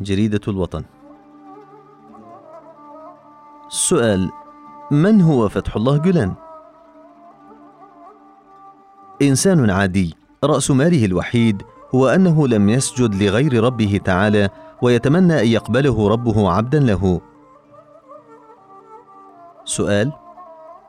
[0.00, 0.84] جريدة الوطن
[3.66, 4.30] السؤال
[4.90, 6.34] من هو فتح الله جولان؟
[9.22, 10.14] إنسان عادي
[10.44, 11.62] رأس ماله الوحيد
[11.94, 14.48] هو أنه لم يسجد لغير ربه تعالى
[14.82, 17.20] ويتمنى أن يقبله ربه عبدا له
[19.64, 20.12] سؤال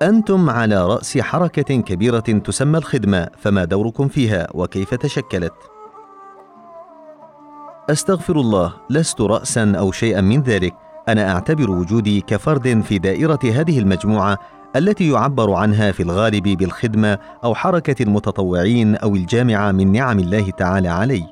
[0.01, 5.53] أنتم على رأس حركة كبيرة تسمى الخدمة فما دوركم فيها وكيف تشكلت؟
[7.89, 10.73] أستغفر الله لست رأسا أو شيئا من ذلك.
[11.07, 14.37] أنا أعتبر وجودي كفرد في دائرة هذه المجموعة
[14.75, 20.87] التي يعبر عنها في الغالب بالخدمة أو حركة المتطوعين أو الجامعة من نعم الله تعالى
[20.87, 21.23] علي.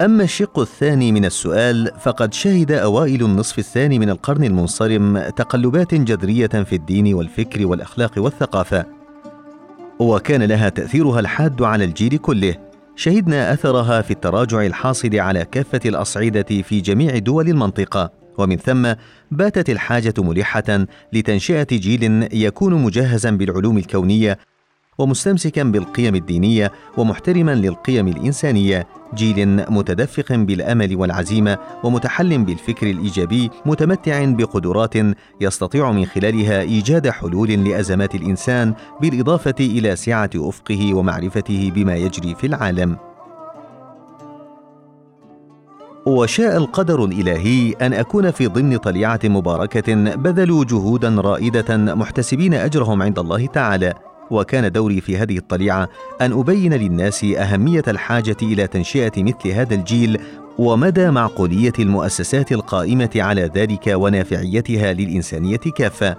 [0.00, 6.46] أما الشق الثاني من السؤال فقد شهد أوائل النصف الثاني من القرن المنصرم تقلبات جذرية
[6.46, 8.84] في الدين والفكر والأخلاق والثقافة
[9.98, 12.71] وكان لها تأثيرها الحاد على الجيل كله.
[12.96, 18.22] شهدنا أثرها في التراجع الحاصل على كافة الأصعدة في جميع دول المنطقة.
[18.38, 18.92] ومن ثم
[19.30, 24.38] باتت الحاجة ملحة لتنشئة جيل يكون مجهزا بالعلوم الكونية
[24.98, 34.94] ومستمسكا بالقيم الدينية ومحترما للقيم الإنسانية جيل متدفق بالأمل والعزيمة ومتحل بالفكر الإيجابي متمتع بقدرات
[35.40, 42.46] يستطيع من خلالها إيجاد حلول لأزمات الإنسان بالإضافة إلى سعة أفقه ومعرفته بما يجري في
[42.46, 42.96] العالم.
[46.06, 53.18] وشاء القدر الإلهي أن أكون في ضمن طليعة مباركة بذلوا جهودا رائدة محتسبين أجرهم عند
[53.18, 54.11] الله تعالى.
[54.32, 55.88] وكان دوري في هذه الطليعة
[56.20, 60.20] أن أبين للناس أهمية الحاجة إلى تنشئة مثل هذا الجيل
[60.58, 66.16] ومدى معقولية المؤسسات القائمة على ذلك ونافعيتها للإنسانية كافة.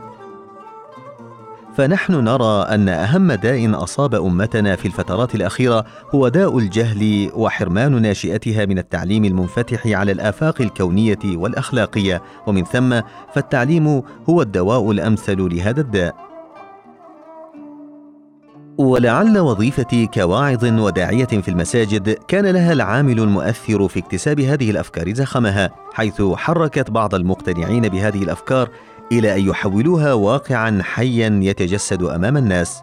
[1.78, 8.66] فنحن نرى أن أهم داء أصاب أمتنا في الفترات الأخيرة هو داء الجهل وحرمان ناشئتها
[8.66, 12.22] من التعليم المنفتح على الآفاق الكونية والأخلاقية.
[12.48, 13.02] ومن ثم
[13.36, 16.33] فالتعليم هو الدواء الأمثل لهذا الداء.
[18.78, 25.70] ولعل وظيفتي كواعظ وداعية في المساجد كان لها العامل المؤثر في اكتساب هذه الأفكار زخمها
[25.94, 28.70] حيث حركت بعض المقتنعين بهذه الأفكار
[29.12, 32.82] إلى أن يحولوها واقعا حيا يتجسد أمام الناس.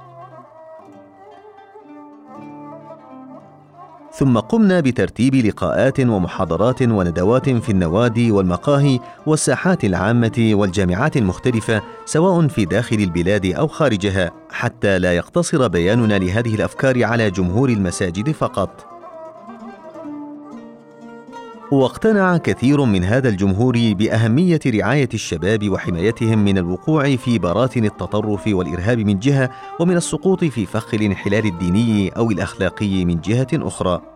[4.21, 12.65] ثم قمنا بترتيب لقاءات ومحاضرات وندوات في النوادي والمقاهي والساحات العامة والجامعات المختلفة سواء في
[12.65, 18.87] داخل البلاد أو خارجها حتى لا يقتصر بياننا لهذه الأفكار على جمهور المساجد فقط.
[21.73, 28.99] واقتنع كثير من هذا الجمهور بأهمية رعاية الشباب وحمايتهم من الوقوع في براثن التطرف والإرهاب
[28.99, 34.10] من جهة ومن السقوط في فخ الانحلال الديني أو الأخلاقي من جهة أخرى.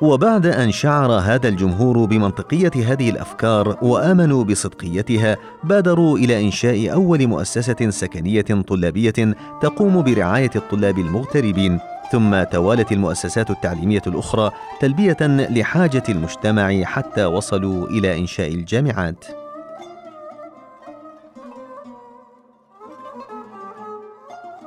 [0.00, 7.90] وبعد أن شعر هذا الجمهور بمنطقية هذه الأفكار وآمنوا بصدقيتها بادروا إلى إنشاء أول مؤسسة
[7.90, 11.78] سكنية طلابية تقوم برعاية الطلاب المغتربين
[12.12, 14.50] ثم توالت المؤسسات التعليمية الأخرى
[14.80, 19.24] تلبية لحاجة المجتمع حتى وصلوا إلى إنشاء الجامعات.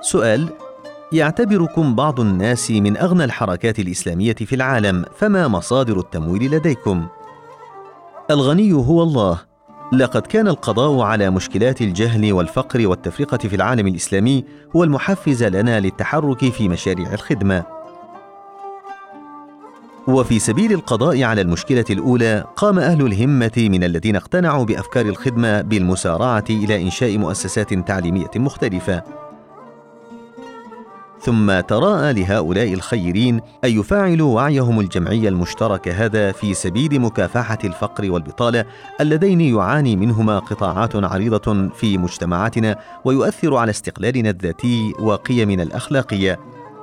[0.02, 0.50] سؤال
[1.12, 7.08] يعتبركم بعض الناس من أغنى الحركات الإسلامية في العالم فما مصادر التمويل لديكم؟
[8.32, 9.42] الغني هو الله.
[9.94, 14.44] لقد كان القضاء على مشكلات الجهل والفقر والتفرقة في العالم الإسلامي
[14.76, 17.64] هو المحفز لنا للتحرك في مشاريع الخدمة.
[20.08, 26.46] وفي سبيل القضاء على المشكلة الأولى قام أهل الهمة من الذين اقتنعوا بأفكار الخدمة بالمسارعة
[26.50, 29.27] إلى إنشاء مؤسسات تعليمية مختلفة.
[31.28, 38.66] ثم تراءى لهؤلاء الخيرين أن يفاعلوا وعيهم الجمعي المشترك هذا في سبيل مكافحة الفقر والبطالة
[39.02, 46.40] اللذين يعاني منهما قطاعات عريضة في مجتمعاتنا ويؤثر على استقلالنا الذاتي وقيمنا الأخلاقية.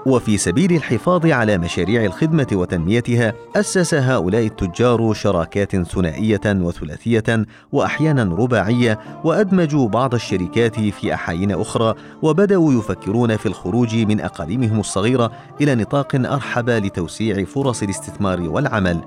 [0.07, 8.99] وفي سبيل الحفاظ على مشاريع الخدمة وتنميتها أسس هؤلاء التجار شراكات ثنائية وثلاثية وأحيانا رباعية
[9.25, 16.15] وأدمجوا بعض الشركات في أحايين أخرى وبدأوا يفكرون في الخروج من أقاليمهم الصغيرة إلى نطاق
[16.15, 19.01] أرحب لتوسيع فرص الاستثمار والعمل.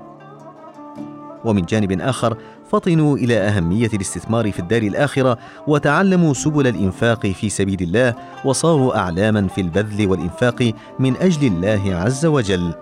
[1.44, 2.36] ومن جانب آخر
[2.68, 9.48] فطنوا إلى أهمية الاستثمار في الدار الآخرة وتعلموا سبل الإنفاق في سبيل الله وصاروا أعلاما
[9.48, 12.74] في البذل والإنفاق من أجل الله عز وجل.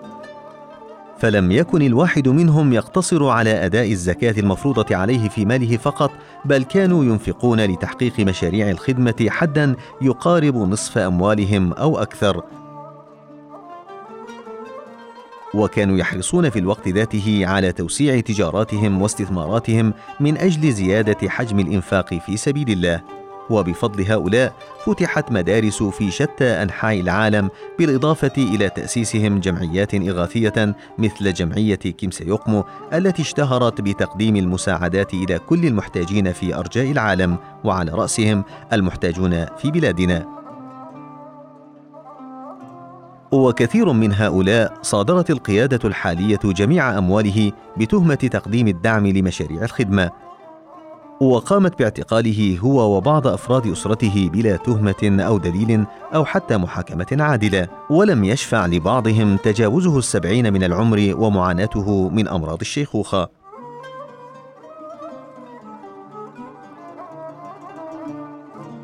[1.19, 6.11] فلم يكن الواحد منهم يقتصر على أداء الزكاة المفروضة عليه في ماله فقط
[6.45, 12.43] بل كانوا ينفقون لتحقيق مشاريع الخدمة حدا يقارب نصف أموالهم أو أكثر.
[15.57, 22.37] وكانوا يحرصون في الوقت ذاته على توسيع تجاراتهم واستثماراتهم من أجل زيادة حجم الإنفاق في
[22.37, 23.01] سبيل الله.
[23.49, 24.53] وبفضل هؤلاء
[24.85, 27.49] فتحت مدارس في شتى أنحاء العالم
[27.79, 32.63] بالإضافة إلى تأسيسهم جمعيات إغاثية مثل جمعية كيمسيوقمو
[32.93, 38.43] التي اشتهرت بتقديم المساعدات إلى كل المحتاجين في أرجاء العالم وعلى رأسهم
[38.73, 40.36] المحتاجون في بلادنا.
[43.31, 50.11] وكثير من هؤلاء صادرت القيادة الحالية جميع أمواله بتهمة تقديم الدعم لمشاريع الخدمة.
[51.21, 55.85] وقامت باعتقاله هو وبعض أفراد أسرته بلا تهمة أو دليل
[56.15, 63.29] أو حتى محاكمة عادلة ولم يشفع لبعضهم تجاوزه السبعين من العمر ومعاناته من أمراض الشيخوخة.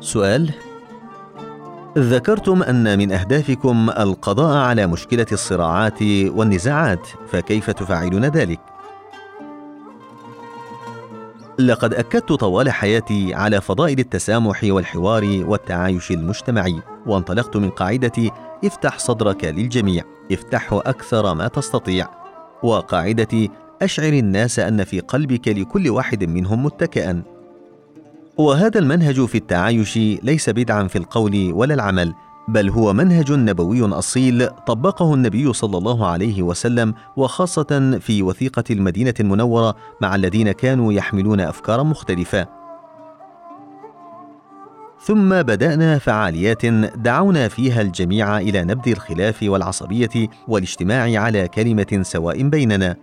[0.00, 0.50] سؤال
[1.98, 8.60] ذكرتم أن من أهدافكم القضاء على مشكلة الصراعات والنزاعات فكيف تفعلون ذلك؟
[11.58, 18.30] لقد أكدت طوال حياتي على فضائل التسامح والحوار والتعايش المجتمعي وانطلقت من قاعدة
[18.64, 22.08] افتح صدرك للجميع افتحه أكثر ما تستطيع
[22.62, 23.48] وقاعده
[23.82, 27.33] أشعر الناس أن في قلبك لكل واحد منهم متكئا
[28.38, 32.14] وهذا المنهج في التعايش ليس بدعا في القول ولا العمل
[32.48, 39.14] بل هو منهج نبوي أصيل طبقه النبي صلى الله عليه وسلم وخاصة في وثيقة المدينة
[39.20, 42.46] المنورة مع الذين كانوا يحملون افكارا مختلفة.
[45.00, 46.66] ثم بدأنا فعاليات
[46.96, 52.96] دعونا فيها الجميع إلى نبذ الخلاف والعصبية والاجتماع على كلمة سواء بيننا.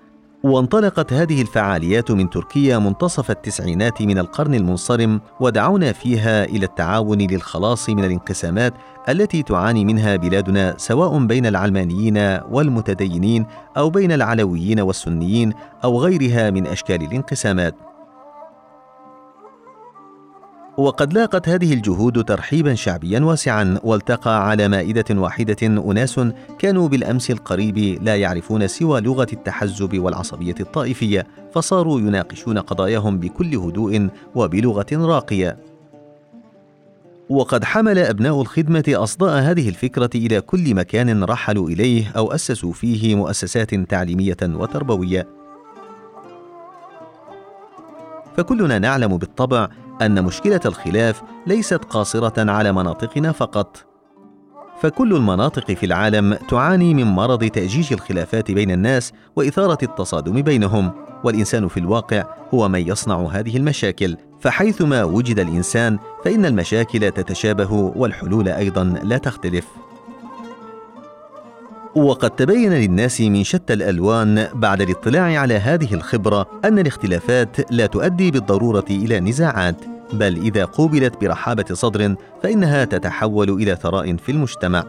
[0.44, 7.90] وانطلقت هذه الفعاليات من تركيا منتصف التسعينات من القرن المنصرم ودعونا فيها إلى التعاون للخلاص
[7.90, 8.74] من الانقسامات
[9.10, 12.18] التي تعاني منها بلادنا سواء بين العلمانيين
[12.50, 13.46] والمتدينين
[13.78, 15.54] أو بين العلويين والسنيين
[15.84, 17.91] أو غيرها من أشكال الانقسامات.
[20.82, 26.20] وقد لاقت هذه الجهود ترحيبا شعبيا واسعا والتقى على مائدة واحدة أناس
[26.60, 34.10] كانوا بالأمس القريب لا يعرفون سوى لغة التحزب والعصبية الطائفية فصاروا يناقشون قضاياهم بكل هدوء
[34.36, 35.58] وبلغة راقية.
[37.30, 43.16] وقد حمل أبناء الخدمة أصداء هذه الفكرة إلى كل مكان رحلوا إليه أو أسسوا فيه
[43.16, 45.28] مؤسسات تعليمية وتربوية.
[48.38, 49.70] فكلنا نعلم بالطبع
[50.02, 53.86] أن مشكلة الخلاف ليست قاصرة على مناطقنا فقط.
[54.82, 60.92] فكل المناطق في العالم تعاني من مرض تأجيج الخلافات بين الناس وإثارة التصادم بينهم
[61.24, 64.18] والإنسان في الواقع هو من يصنع هذه المشاكل.
[64.40, 69.66] فحيثما وجد الإنسان فإن المشاكل تتشابه والحلول أيضا لا تختلف.
[71.96, 78.32] وقد تبين للناس من شتى الألوان بعد الاطلاع على هذه الخبرة أن الاختلافات لا تؤدي
[78.32, 79.91] بالضرورة إلى نزاعات.
[80.14, 84.84] بل إذا قوبلت برحابة صدر فإنها تتحول إلى ثراء في المجتمع.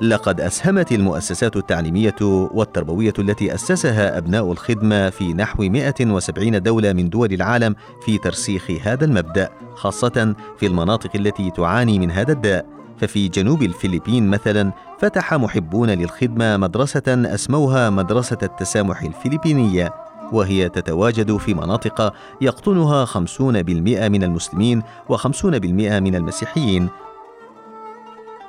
[0.00, 7.32] لقد أسهمت المؤسسات التعليمية والتربوية التي أسسها أبناء الخدمة في نحو 170 دولة من دول
[7.32, 12.66] العالم في ترسيخ هذا المبدأ خاصة في المناطق التي تعاني من هذا الداء.
[12.98, 20.07] ففي جنوب الفلبين مثلا فتح محبون للخدمة مدرسة أسموها مدرسة التسامح الفلبينية.
[20.32, 26.88] وهي تتواجد في مناطق يقطنها خمسون بالمئة من المسلمين وخمسون بالمئة من المسيحيين.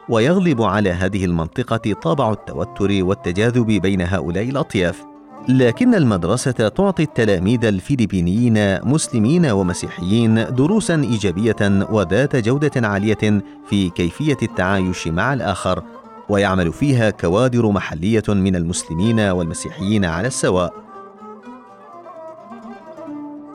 [0.09, 5.09] ويغلب على هذه المنطقة طابع التوتر والتجاذب بين هؤلاء الأطياف.
[5.47, 15.07] لكن المدرسة تعطي التلاميذ الفلبينيين مسلمين ومسيحيين دروسا إيجابية وذات جودة عالية في كيفية التعايش
[15.07, 15.83] مع الآخر
[16.29, 20.88] ويعمل فيها كوادر محلية من المسلمين والمسيحيين على السواء.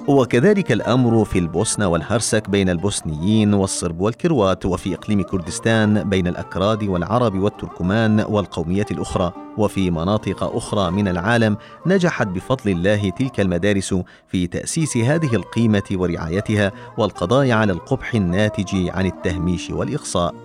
[0.09, 7.35] وكذلك الأمر في البوسنة والهرسك بين البوسنيين والصرب والكروات وفي إقليم كردستان بين الأكراد والعرب
[7.35, 9.33] والتركمان والقوميات الأخرى.
[9.59, 11.57] وفي مناطق أخرى من العالم
[11.87, 13.95] نجحت بفضل الله تلك المدارس
[14.29, 20.44] في تأسيس هذه القيمة ورعايتها والقضاء على القبح الناتج عن التهميش والإقصاء.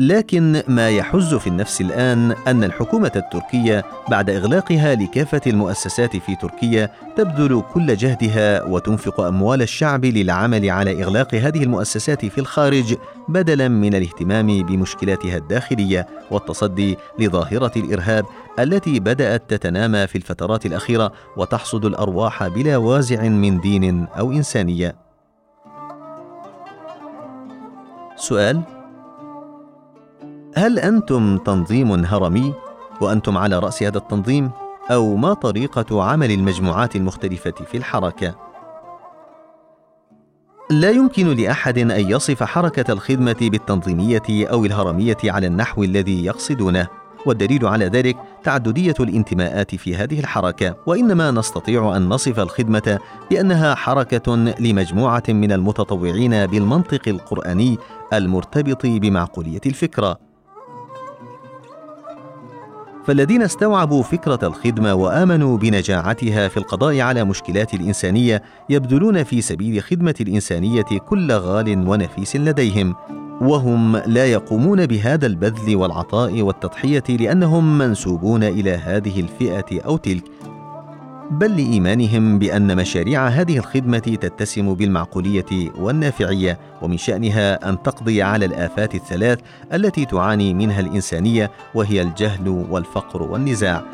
[0.00, 6.90] لكن ما يحز في النفس الآن أن الحكومة التركية بعد إغلاقها لكافة المؤسسات في تركيا
[7.16, 12.96] تبذل كل جهدها وتنفق أموال الشعب للعمل على إغلاق هذه المؤسسات في الخارج
[13.28, 18.24] بدلا من الاهتمام بمشكلاتها الداخلية والتصدي لظاهرة الإرهاب
[18.58, 24.96] التي بدأت تتنامى في الفترات الأخيرة وتحصد الأرواح بلا وازع من دين أو إنسانية.
[28.16, 28.79] سؤال
[30.54, 32.54] هل أنتم تنظيم هرمي؟
[33.00, 34.50] وأنتم على رأس هذا التنظيم؟
[34.90, 38.34] أو ما طريقة عمل المجموعات المختلفة في الحركة؟
[40.70, 46.88] لا يمكن لأحد أن يصف حركة الخدمة بالتنظيمية أو الهرمية على النحو الذي يقصدونه
[47.26, 50.76] والدليل على ذلك تعددية الانتماءات في هذه الحركة.
[50.86, 52.98] وإنما نستطيع أن نصف الخدمة
[53.30, 57.78] بأنها حركة لمجموعة من المتطوعين بالمنطق القرآني
[58.12, 60.29] المرتبط بمعقولية الفكرة.
[63.10, 70.14] فالذين استوعبوا فكرة الخدمة وآمنوا بنجاعتها في القضاء على مشكلات الإنسانية يبذلون في سبيل خدمة
[70.20, 72.94] الإنسانية كل غال ونفيس لديهم
[73.40, 80.24] وهم لا يقومون بهذا البذل والعطاء والتضحية لأنهم منسوبون إلى هذه الفئة أو تلك
[81.30, 88.94] بل لإيمانهم بأن مشاريع هذه الخدمة تتسم بالمعقولية والنافعية ومن شأنها أن تقضي على الآفات
[88.94, 89.38] الثلاث
[89.72, 93.84] التي تعاني منها الإنسانية وهي الجهل والفقر والنزاع.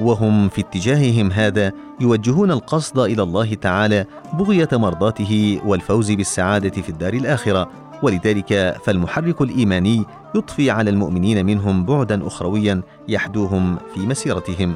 [0.00, 7.14] وهم في اتجاههم هذا يوجهون القصد إلى الله تعالى بغية مرضاته والفوز بالسعادة في الدار
[7.14, 7.70] الآخرة.
[8.02, 14.74] ولذلك فالمحرك الإيماني يضفي على المؤمنين منهم بعدا أخرويا يحدوهم في مسيرتهم.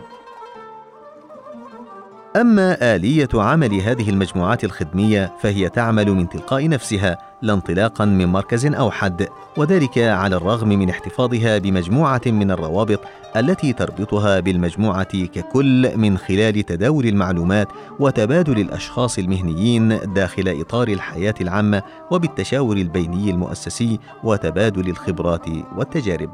[2.40, 8.66] أما آلية عمل هذه المجموعات الخدمية فهي تعمل من تلقاء نفسها لا انطلاقا من مركز
[8.66, 13.00] اوحد وذلك على الرغم من احتفاظها بمجموعة من الروابط
[13.36, 17.68] التي تربطها بالمجموعة ككل من خلال تداول المعلومات
[18.00, 26.30] وتبادل الأشخاص المهنيين داخل إطار الحياة العامة وبالتشاور البيني المؤسسي وتبادل الخبرات والتجارب.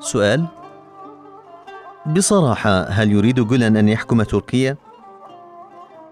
[0.00, 0.46] سؤال
[2.06, 4.76] بصراحة هل يريد جولان أن يحكم تركيا؟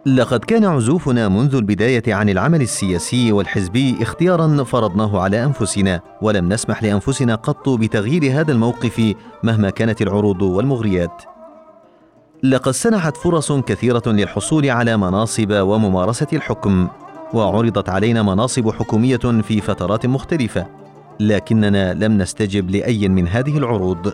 [0.06, 6.82] لقد كان عزوفنا منذ البداية عن العمل السياسي والحزبي اختيارا فرضناه على أنفسنا ولم نسمح
[6.82, 11.22] لأنفسنا قط بتغيير هذا الموقف مهما كانت العروض والمغريات
[12.42, 16.88] لقد سنحت فرص كثيرة للحصول على مناصب وممارسة الحكم
[17.34, 20.66] وعرضت علينا مناصب حكومية في فترات مختلفة
[21.20, 24.12] لكننا لم نستجب لأي من هذه العروض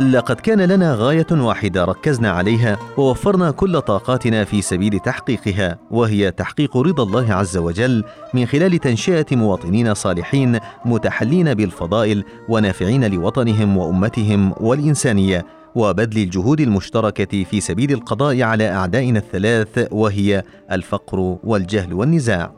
[0.00, 6.76] لقد كان لنا غاية واحدة ركزنا عليها ووفرنا كل طاقاتنا في سبيل تحقيقها وهي تحقيق
[6.76, 15.46] رضا الله عز وجل من خلال تنشئة مواطنين صالحين متحلين بالفضائل ونافعين لوطنهم وأمتهم والإنسانية
[15.74, 22.52] وبذل الجهود المشتركة في سبيل القضاء على أعدائنا الثلاث وهي الفقر والجهل والنزاع.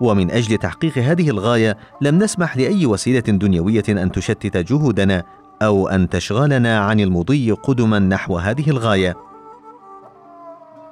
[0.00, 5.24] ومن أجل تحقيق هذه الغاية لم نسمح لأي وسيلة دنيوية أن تشتت جهودنا
[5.62, 9.16] أو أن تشغلنا عن المضي قدما نحو هذه الغاية.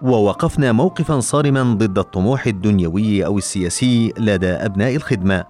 [0.02, 5.44] ووقفنا موقفا صارما ضد الطموح الدنيوي أو السياسي لدى أبناء الخدمة.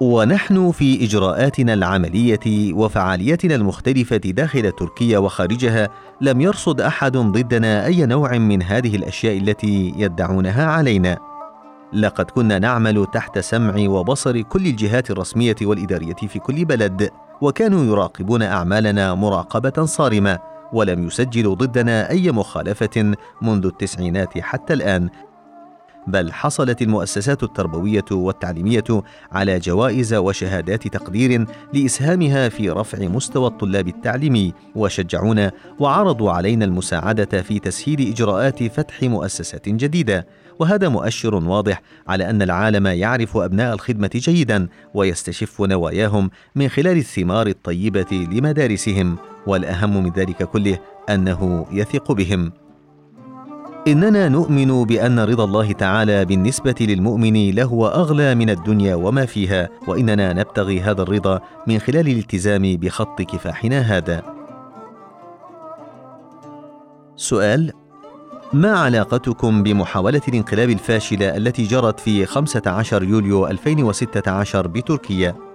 [0.00, 5.88] ونحن في إجراءاتنا العملية وفعالياتنا المختلفة داخل تركيا وخارجها
[6.20, 11.18] لم يرصد أحد ضدنا أي نوع من هذه الأشياء التي يدعونها علينا.
[11.92, 17.10] لقد كنا نعمل تحت سمع وبصر كل الجهات الرسمية والإدارية في كل بلد.
[17.40, 20.38] وكانوا يراقبون أعمالنا مراقبة صارمة
[20.72, 25.10] ولم يسجلوا ضدنا أي مخالفة منذ التسعينات حتى الآن.
[26.06, 28.84] بل حصلت المؤسسات التربوية والتعليمية
[29.32, 37.58] على جوائز وشهادات تقدير لإسهامها في رفع مستوى الطلاب التعليمي وشجعونا وعرضوا علينا المساعدة في
[37.58, 40.26] تسهيل إجراءات فتح مؤسسات جديدة.
[40.58, 47.46] وهذا مؤشر واضح على أن العالم يعرف أبناء الخدمة جيدا ويستشف نواياهم من خلال الثمار
[47.46, 50.78] الطيبة لمدارسهم والأهم من ذلك كله
[51.10, 52.52] أنه يثق بهم.
[53.88, 60.32] إننا نؤمن بأن رضا الله تعالى بالنسبة للمؤمن لهو أغلى من الدنيا وما فيها وإننا
[60.32, 64.22] نبتغي هذا الرضا من خلال الالتزام بخط كفاحنا هذا
[67.16, 67.72] سؤال
[68.52, 75.49] ما علاقتكم بمحاولة الانقلاب الفاشلة التي جرت في 15 يوليو 2016 بتركيا؟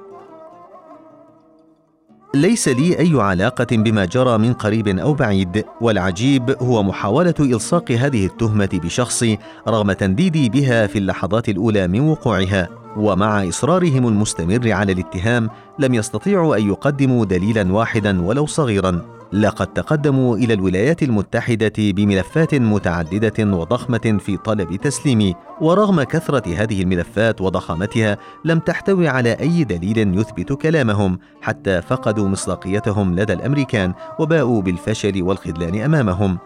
[2.36, 8.26] ليس لي أي علاقة بما جرى من قريب أو بعيد، والعجيب هو محاولة إلصاق هذه
[8.26, 9.38] التهمة بشخصي
[9.68, 15.50] رغم تنديدي بها في اللحظات الأولى من وقوعها، ومع إصرارهم المستمر على الاتهام
[15.80, 19.02] لم يستطيعوا أن يقدموا دليلا واحدا ولو صغيرا،
[19.34, 27.42] لقد تقدموا إلى الولايات المتحدة بملفات متعددة وضخمة في طلب تسليمي ورغم كثرة هذه الملفات
[27.42, 35.24] وضخامتها لم تحتوي على أي دليل يثبت كلامهم حتى فقدوا مصداقيتهم لدى الأمريكان وباءوا بالفشل
[35.24, 36.38] والخذلان أمامهم.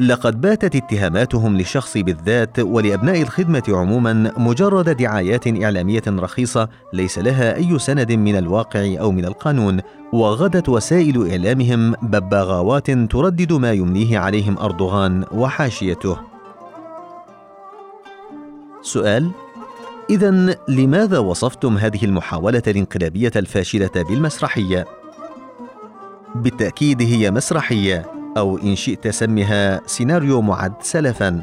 [0.00, 7.78] لقد باتت اتهاماتهم للشخص بالذات ولأبناء الخدمة عموما مجرد دعايات إعلامية رخيصة ليس لها أي
[7.78, 9.80] سند من الواقع أو من القانون
[10.12, 16.16] وغدت وسائل إعلامهم بباغاوات تردد ما يمليه عليهم أردوغان وحاشيته.
[18.82, 19.30] سؤال
[20.10, 24.86] اذا لماذا وصفتم هذه المحاولة الانقلابية الفاشلة بالمسرحية؟
[26.34, 28.23] بالتأكيد هي مسرحية.
[28.36, 31.42] أو إن شئت سمها سيناريو معد سلفا.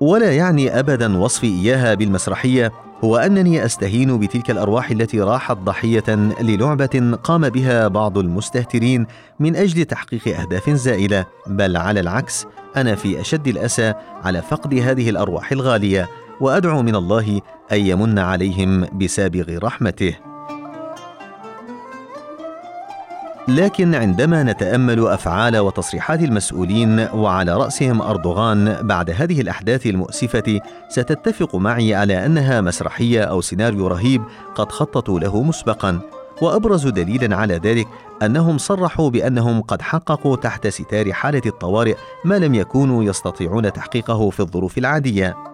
[0.00, 2.72] ولا يعني ابدا وصفي إياها بالمسرحية
[3.04, 9.06] هو أنني أستهين بتلك الأرواح التي راحت ضحية للعبة قام بها بعض المستهترين
[9.40, 15.10] من أجل تحقيق أهداف زائلة بل على العكس أنا في أشد الأسى على فقد هذه
[15.10, 16.08] الأرواح الغالية
[16.40, 17.40] وأدعو من الله
[17.72, 20.33] أن يمن عليهم بسابغ رحمته.
[23.48, 31.94] لكن عندما نتأمل أفعال وتصريحات المسؤولين وعلى رأسهم أردوغان بعد هذه الأحداث المؤسفة ستتفق معي
[31.94, 34.22] على أنها مسرحية أو سيناريو رهيب
[34.54, 36.00] قد خططوا له مسبقا.
[36.42, 37.88] وأبرز دليل على ذلك
[38.22, 44.40] أنهم صرحوا بأنهم قد حققوا تحت ستار حالة الطوارئ ما لم يكونوا يستطيعون تحقيقه في
[44.40, 45.53] الظروف العادية.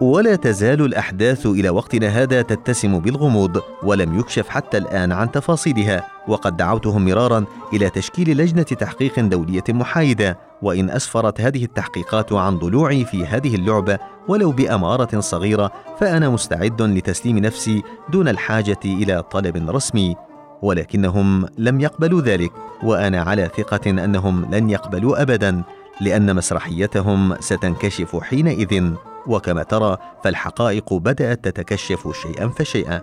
[0.00, 6.56] ولا تزال الأحداث إلى وقتنا هذا تتسم بالغموض ولم يكشف حتى الآن عن تفاصيلها وقد
[6.56, 13.26] دعوتهم مرارا إلى تشكيل لجنة تحقيق دولية محايدة وإن أسفرت هذه التحقيقات عن ضلوعي في
[13.26, 13.98] هذه اللعبة
[14.28, 17.82] ولو بأمارة صغيرة فأنا مستعد لتسليم نفسي
[18.12, 20.16] دون الحاجة إلى طلب رسمي.
[20.62, 25.62] ولكنهم لم يقبلوا ذلك وأنا على ثقة أنهم لن يقبلوا ابدا
[26.00, 28.94] لأن مسرحيتهم ستنكشف حينئذ.
[29.26, 33.00] وكما ترى فالحقائق بدأت تتكشف شيئا فشيئا.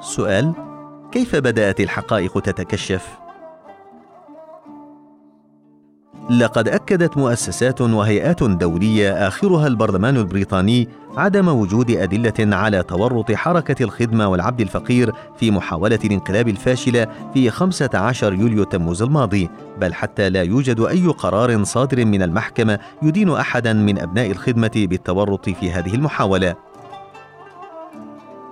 [0.00, 0.52] سؤال
[1.12, 3.23] كيف بدأت الحقائق تتكشف؟
[6.30, 14.28] لقد أكدت مؤسسات وهيئات دولية آخرها البرلمان البريطاني عدم وجود أدلة على تورط حركة الخدمة
[14.28, 20.80] والعبد الفقير في محاولة الانقلاب الفاشلة في 15 يوليو تموز الماضي بل حتى لا يوجد
[20.80, 26.54] أي قرار صادر من المحكمة يدين أحدا من أبناء الخدمة بالتورط في هذه المحاولة.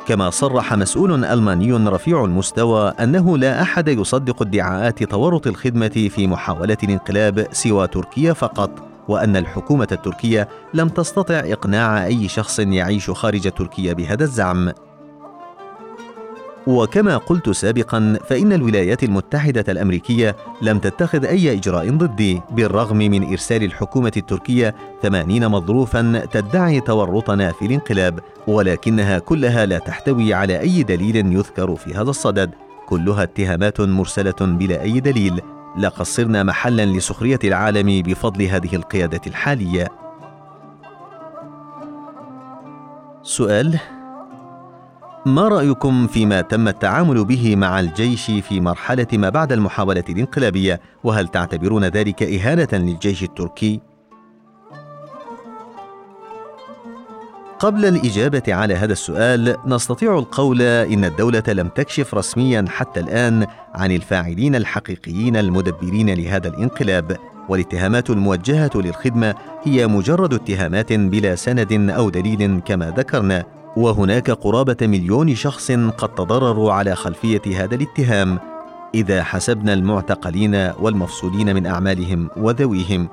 [0.07, 6.77] كما صرح مسؤول ألماني رفيع المستوى أنه لا أحد يصدق ادعاءات تورط الخدمة في محاولة
[6.83, 8.71] الانقلاب سوى تركيا فقط
[9.09, 14.73] وأن الحكومة التركية لم تستطع إقناع أي شخص يعيش خارج تركيا بهذا الزعم.
[16.67, 23.63] وكما قلت سابقا فإن الولايات المتحدة الأمريكية لم تتخذ أي إجراء ضدي بالرغم من إرسال
[23.63, 31.17] الحكومة التركية ثمانين مظروفا تدعي تورطنا في الانقلاب ولكنها كلها لا تحتوي على أي دليل
[31.17, 32.51] يذكر في هذا الصدد.
[32.87, 35.41] كلها اتهامات مرسلة بلا أي دليل.
[35.79, 39.89] لقد صرنا محلا لسخرية العالم بفضل هذه القيادة الحالية.
[43.23, 43.79] سؤال
[45.27, 51.29] ما رأيكم فيما تم التعامل به مع الجيش في مرحلة ما بعد المحاولة الانقلابية؟ وهل
[51.29, 53.81] تعتبرون ذلك إهانة للجيش التركي؟
[57.59, 63.93] قبل الإجابة على هذا السؤال نستطيع القول إن الدولة لم تكشف رسميا حتى الآن عن
[63.93, 67.17] الفاعلين الحقيقيين المدبرين لهذا الانقلاب.
[67.49, 73.62] والاتهامات الموجهة للخدمة هي مجرد اتهامات بلا سند أو دليل كما ذكرنا.
[73.77, 78.39] وهناك قرابة مليون شخص قد تضرروا على خلفية هذا الاتهام
[78.95, 83.09] إذا حسبنا المعتقلين والمفصولين من أعمالهم وذويهم.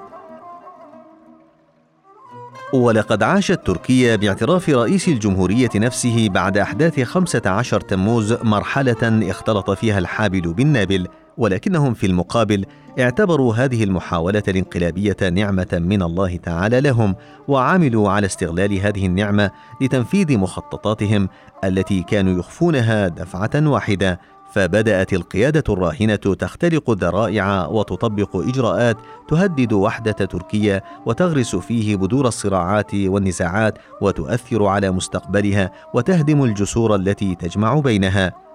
[2.73, 10.53] ولقد عاشت تركيا باعتراف رئيس الجمهورية نفسه بعد أحداث 15 تموز مرحلة اختلط فيها الحابل
[10.53, 12.65] بالنابل ولكنهم في المقابل
[12.99, 17.15] اعتبروا هذه المحاولة الانقلابية نعمة من الله تعالى لهم
[17.47, 21.29] وعملوا على استغلال هذه النعمة لتنفيذ مخططاتهم
[21.63, 24.19] التي كانوا يخفونها دفعة واحدة.
[24.51, 33.77] فبدأت القيادة الراهنة تخترق الذرائع وتطبق إجراءات تهدد وحدة تركيا وتغرس فيه بذور الصراعات والنزاعات
[34.01, 38.48] وتؤثر على مستقبلها وتهدم الجسور التي تجمع بينها.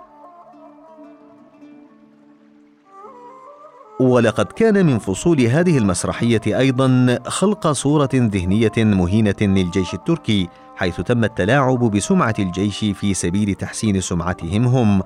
[4.00, 11.24] ولقد كان من فصول هذه المسرحية أيضا خلق صورة ذهنية مهينة للجيش التركي حيث تم
[11.24, 15.02] التلاعب بسمعة الجيش في سبيل تحسين سمعتهم هم.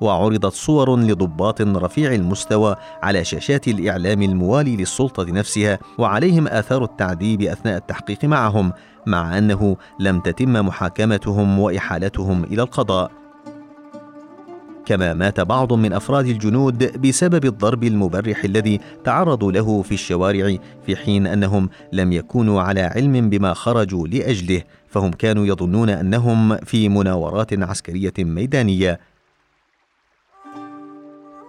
[0.00, 7.76] وعرضت صور لضباط رفيع المستوى على شاشات الإعلام الموالي للسلطة نفسها وعليهم آثار التعذيب أثناء
[7.76, 8.72] التحقيق معهم
[9.06, 13.21] مع أنه لم تتم محاكمتهم وإحالتهم إلى القضاء.
[14.86, 20.96] كما مات بعض من أفراد الجنود بسبب الضرب المبرح الذي تعرضوا له في الشوارع في
[20.96, 27.62] حين أنهم لم يكونوا على علم بما خرجوا لأجله فهم كانوا يظنون أنهم في مناورات
[27.62, 29.00] عسكرية ميدانية.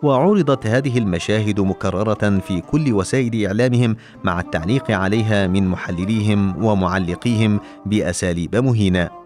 [0.03, 8.55] وعرضت هذه المشاهد مكررة في كل وسائل إعلامهم مع التعليق عليها من محلليهم ومعلقيهم بأساليب
[8.55, 9.22] مهينة.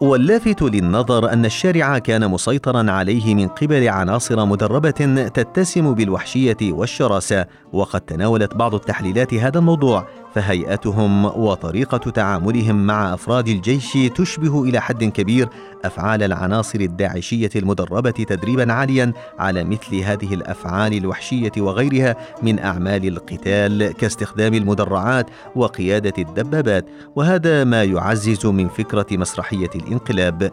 [0.00, 4.90] واللافت للنظر أن الشارع كان مسيطرا عليه من قبل عناصر مدربة
[5.34, 13.92] تتسم بالوحشية والشراسة وقد تناولت بعض التحليلات هذا الموضوع فهيئتهم وطريقة تعاملهم مع أفراد الجيش
[13.92, 15.48] تشبه إلى حد كبير
[15.84, 23.92] أفعال العناصر الداعشية المدربة تدريبا عاليا على مثل هذه الأفعال الوحشية وغيرها من أعمال القتال
[23.92, 30.52] كاستخدام المدرعات وقيادة الدبابات وهذا ما يعزز من فكرة مسرحية الانقلاب.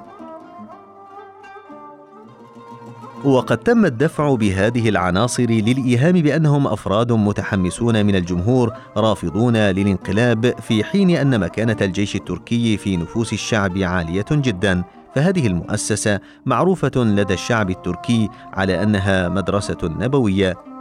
[3.23, 11.09] وقد تم الدفع بهذه العناصر للإيهام بأنهم أفراد متحمسون من الجمهور رافضون للانقلاب في حين
[11.09, 14.83] أن مكانة الجيش التركي في نفوس الشعب عالية جدا.
[15.15, 20.72] فهذه المؤسسة معروفة لدى الشعب التركي على أنها مدرسة نبوية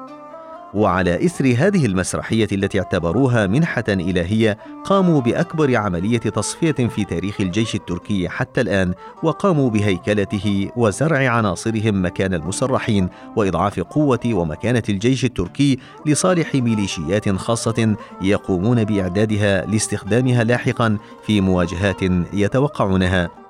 [0.75, 7.75] وعلى اثر هذه المسرحية التي اعتبروها منحة إلهية قاموا بأكبر عملية تصفية في تاريخ الجيش
[7.75, 16.55] التركي حتى الآن وقاموا بهيكلته وزرع عناصرهم مكان المسرحين وإضعاف قوة ومكانة الجيش التركي لصالح
[16.55, 23.42] ميليشيات خاصة يقومون بإعدادها لاستخدامها لاحقا في مواجهات يتوقعونها.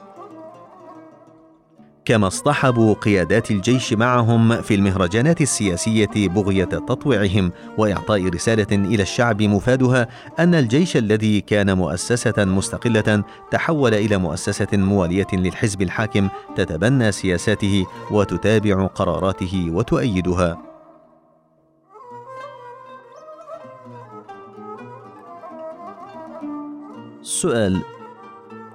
[2.05, 10.09] كما اصطحبوا قيادات الجيش معهم في المهرجانات السياسية بغية تطويعهم وإعطاء رسالة إلى الشعب مفادها
[10.39, 18.87] أن الجيش الذي كان مؤسسة مستقلة تحول إلى مؤسسة موالية للحزب الحاكم تتبنى سياساته وتتابع
[18.87, 20.63] قراراته وتؤيدها.
[27.23, 27.83] سؤال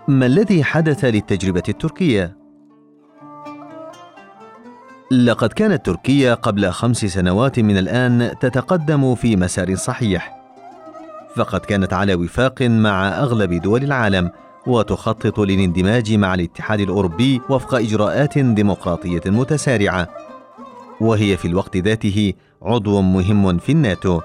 [0.07, 2.36] ما الذي حدث للتجربة التركية؟
[5.11, 10.37] لقد كانت تركيا قبل خمس سنوات من الآن تتقدم في مسار صحيح.
[11.35, 14.31] فقد كانت على وفاق مع أغلب دول العالم
[14.67, 20.07] وتخطط للاندماج مع الاتحاد الأوروبي وفق إجراءات ديمقراطية متسارعة.
[21.01, 24.21] وهي في الوقت ذاته عضو مهم في الناتو.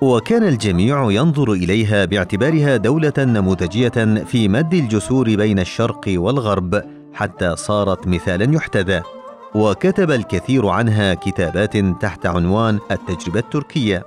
[0.00, 8.06] وكان الجميع ينظر إليها باعتبارها دولة نموذجية في مد الجسور بين الشرق والغرب حتى صارت
[8.06, 9.02] مثالا يحتذى.
[9.54, 14.04] وكتب الكثير عنها كتابات تحت عنوان التجربة التركية.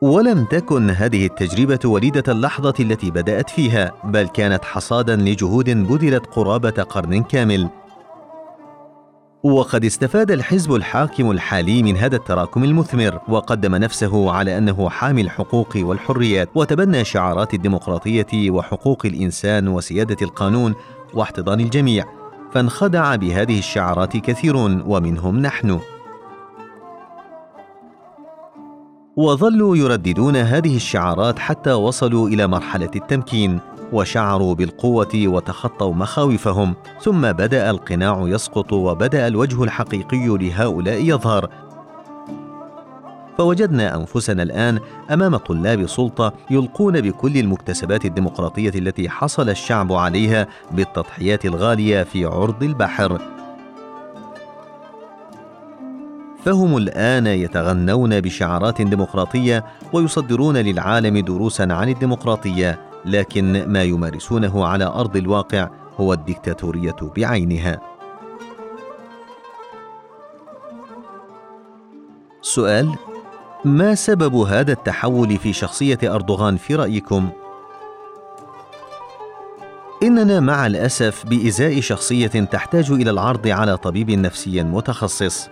[0.00, 6.82] ولم تكن هذه التجربة وليدة اللحظة التي بدأت فيها بل كانت حصادا لجهود بذلت قرابة
[6.82, 7.68] قرن كامل.
[9.42, 15.76] وقد استفاد الحزب الحاكم الحالي من هذا التراكم المثمر وقدم نفسه على أنه حامي الحقوق
[15.76, 20.74] والحريات وتبنى شعارات الديمقراطية وحقوق الإنسان وسيادة القانون
[21.14, 22.04] واحتضان الجميع.
[22.52, 25.80] فانخدع بهذه الشعارات كثيرون ومنهم نحن.
[29.16, 33.60] وظلوا يرددون هذه الشعارات حتى وصلوا إلى مرحلة التمكين.
[33.92, 41.50] وشعروا بالقوة وتخطوا مخاوفهم ثم بدأ القناع يسقط وبدأ الوجه الحقيقي لهؤلاء يظهر.
[43.38, 44.78] فوجدنا أنفسنا الآن
[45.10, 52.62] أمام طلاب سلطة يلقون بكل المكتسبات الديمقراطية التي حصل الشعب عليها بالتضحيات الغالية في عرض
[52.62, 53.20] البحر.
[56.44, 62.89] فهم الآن يتغنون بشعارات ديمقراطية ويصدرون للعالم دروسا عن الديمقراطية.
[63.04, 65.68] لكن ما يمارسونه على أرض الواقع
[66.00, 67.80] هو الديكتاتورية بعينها.
[72.42, 72.94] سؤال
[73.64, 77.30] ما سبب هذا التحول في شخصية أردوغان في رأيكم؟
[80.02, 85.48] إننا مع الأسف بإزاء شخصية تحتاج إلى العرض على طبيب نفسي متخصص.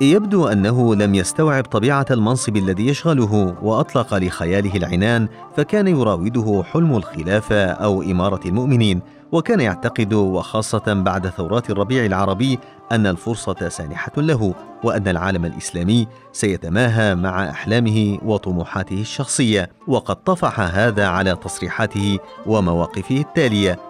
[0.00, 7.64] يبدو أنه لم يستوعب طبيعة المنصب الذي يشغله وأطلق لخياله العنان فكان يراوده حلم الخلافة
[7.66, 9.00] أو إمارة المؤمنين
[9.32, 12.58] وكان يعتقد وخاصة بعد ثورات الربيع العربي
[12.92, 21.06] أن الفرصة سانحة له وأن العالم الإسلامي سيتماهى مع أحلامه وطموحاته الشخصية وقد طفح هذا
[21.06, 23.87] على تصريحاته ومواقفه التالية.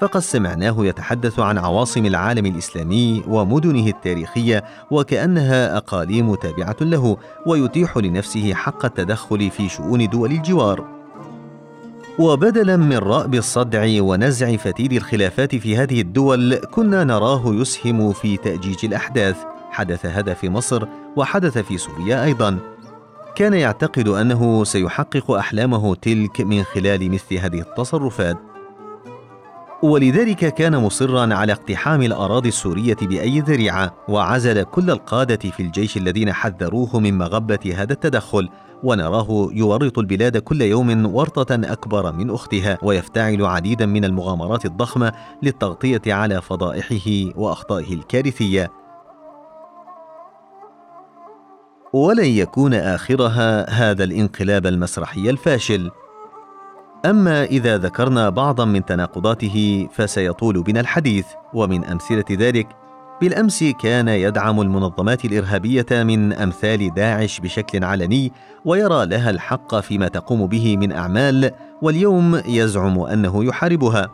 [0.00, 8.54] فقد سمعناه يتحدث عن عواصم العالم الإسلامي ومدنه التاريخية وكأنها أقاليم تابعة له ويتيح لنفسه
[8.54, 10.84] حق التدخل في شؤون دول الجوار.
[12.18, 18.84] وبدلا من رأب الصدع ونزع فتيل الخلافات في هذه الدول كنا نراه يسهم في تأجيج
[18.84, 19.36] الأحداث.
[19.70, 22.58] حدث هذا في مصر وحدث في سوريا أيضا.
[23.34, 28.47] كان يعتقد أنه سيحقق أحلامه تلك من خلال مثل هذه التصرفات.
[29.82, 36.32] ولذلك كان مصرا على اقتحام الأراضي السورية بأي ذريعة وعزل كل القادة في الجيش الذين
[36.32, 38.48] حذروه من مغبة هذا التدخل
[38.82, 45.12] ونراه يورط البلاد كل يوم ورطة أكبر من أختها ويفتعل عديدا من المغامرات الضخمة
[45.42, 48.70] للتغطية على فضائحه وأخطائه الكارثية.
[51.92, 55.90] ولن يكون آخرها هذا الانقلاب المسرحي الفاشل.
[57.06, 62.66] أما إذا ذكرنا بعضا من تناقضاته فسيطول بنا الحديث ومن أمثلة ذلك
[63.20, 68.32] بالأمس كان يدعم المنظمات الإرهابية من أمثال داعش بشكل علني
[68.64, 71.50] ويرى لها الحق فيما تقوم به من أعمال
[71.82, 74.08] واليوم يزعم أنه يحاربها.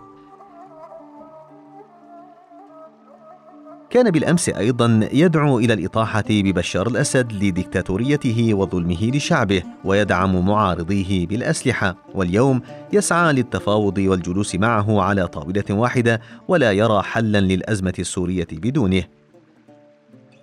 [3.94, 12.60] كان بالأمس أيضا يدعو إلى الإطاحة ببشار الأسد لديكتاتوريته وظلمه لشعبه ويدعم معارضيه بالأسلحة واليوم
[12.92, 19.04] يسعى للتفاوض والجلوس معه على طاولة واحدة ولا يرى حلا للأزمة السورية بدونه.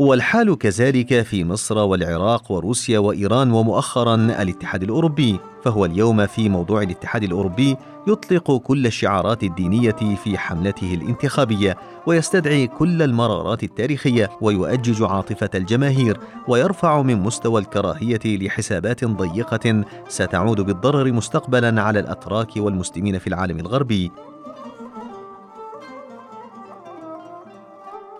[0.01, 7.23] والحال كذلك في مصر والعراق وروسيا وإيران ومؤخرا الاتحاد الأوروبي فهو اليوم في موضوع الاتحاد
[7.23, 16.17] الأوروبي يطلق كل الشعارات الدينية في حملته الانتخابية ويستدعي كل المرارات التاريخية ويؤجج عاطفة الجماهير
[16.47, 24.11] ويرفع من مستوى الكراهية لحسابات ضيقة ستعود بالضرر مستقبلا على الأتراك والمسلمين في العالم الغربي.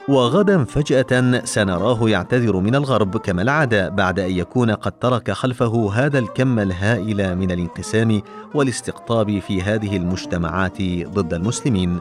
[0.10, 6.20] وغدا فجأة سنراه يعتذر من الغرب كما العادة بعد أن يكون قد ترك خلفه هذا
[6.20, 8.22] الكم الهائل من الانقسام
[8.54, 12.00] والاستقطاب في هذه المجتمعات ضد المسلمين.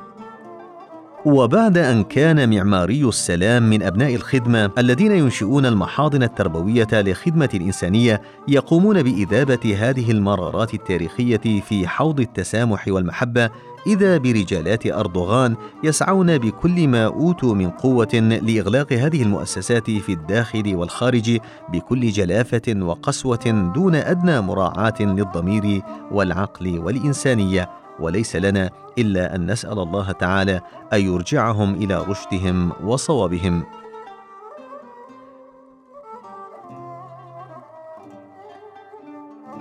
[1.27, 9.03] وبعد أن كان معماري السلام من أبناء الخدمة الذين ينشئون المحاضن التربوية لخدمة الإنسانية يقومون
[9.03, 13.51] بإذابة هذه المرارات التاريخية في حوض التسامح والمحبة
[13.87, 21.39] إذا برجالات أردوغان يسعون بكل ما أوتوا من قوة لإغلاق هذه المؤسسات في الداخل والخارج
[21.73, 27.71] بكل جلافة وقسوة دون أدنى مراعاة للضمير والعقل والإنسانية.
[28.01, 30.61] وليس لنا إلا أن نسأل الله تعالى
[30.93, 33.65] أن يرجعهم إلى رشدهم وصوابهم.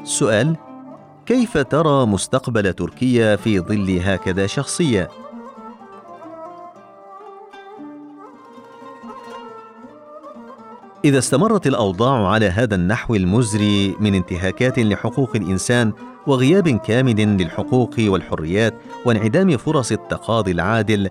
[0.04, 0.69] سؤال
[1.30, 5.10] كيف ترى مستقبل تركيا في ظل هكذا شخصية؟
[11.06, 15.94] إذا استمرت الأوضاع على هذا النحو المزري من انتهاكات لحقوق الإنسان
[16.28, 18.74] وغياب كامل للحقوق والحريات
[19.06, 21.10] وانعدام فرص التقاضي العادل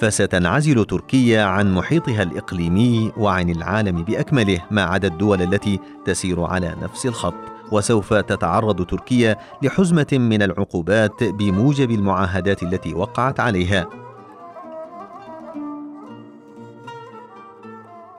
[0.00, 7.06] فستنعزل تركيا عن محيطها الإقليمي وعن العالم بأكمله ما عدا الدول التي تسير على نفس
[7.06, 7.55] الخط.
[7.72, 13.86] وسوف تتعرض تركيا لحزمة من العقوبات بموجب المعاهدات التي وقعت عليها.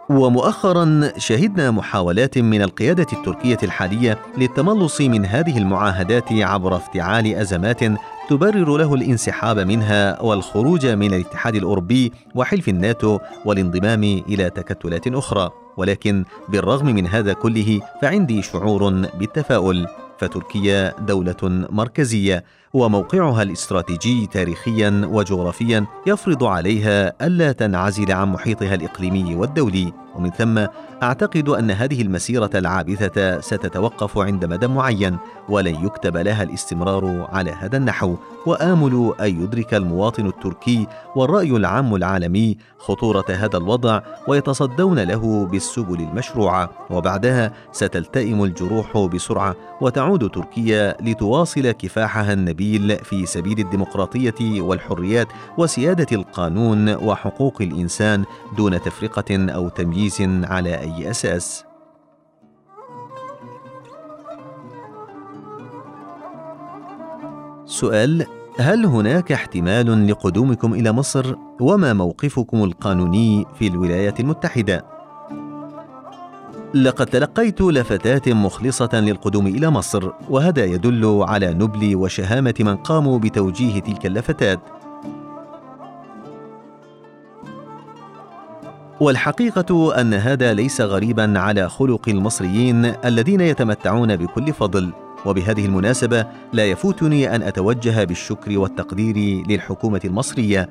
[0.10, 7.80] ومؤخرا شهدنا محاولات من القيادة التركية الحالية للتملص من هذه المعاهدات عبر افتعال أزمات
[8.30, 15.67] تبرر له الانسحاب منها والخروج من الاتحاد الأوروبي وحلف الناتو والانضمام إلى تكتلات أخرى.
[15.78, 19.88] ولكن بالرغم من هذا كله فعندي شعور بالتفاؤل.
[20.20, 21.36] فتركيا دولة
[21.70, 29.94] مركزية وموقعها الاستراتيجي تاريخيا وجغرافيا يفرض عليها ألا تنعزل عن محيطها الإقليمي والدولي.
[30.16, 30.66] ومن ثم
[31.04, 35.18] أعتقد أن هذه المسيرة العابثة ستتوقف عند مدى معين
[35.50, 38.16] ولن يكتب لها الاستمرار على هذا النحو.
[38.46, 46.70] وآمل أن يدرك المواطن التركي والرأي العام العالمي خطورة هذا الوضع ويتصدون له بالسبل المشروعة.
[46.90, 56.96] وبعدها ستلتئم الجروح بسرعة وتعود تركيا لتواصل كفاحها النبيل في سبيل الديمقراطية والحريات وسيادة القانون
[56.96, 58.24] وحقوق الإنسان
[58.58, 61.64] دون تفرقة أو تمييز على أي أساس.
[67.66, 68.26] سؤال
[68.60, 74.97] هل هناك احتمال لقدومكم إلى مصر؟ وما موقفكم القانوني في الولايات المتحدة؟
[76.74, 83.80] لقد تلقيت لفتات مخلصة للقدوم إلى مصر وهذا يدل على نبل وشهامة من قاموا بتوجيه
[83.80, 84.60] تلك اللفتات
[89.00, 94.92] والحقيقة أن هذا ليس غريبا على خلق المصريين الذين يتمتعون بكل فضل
[95.26, 99.16] وبهذه المناسبة لا يفوتني أن أتوجه بالشكر والتقدير
[99.48, 100.70] للحكومة المصرية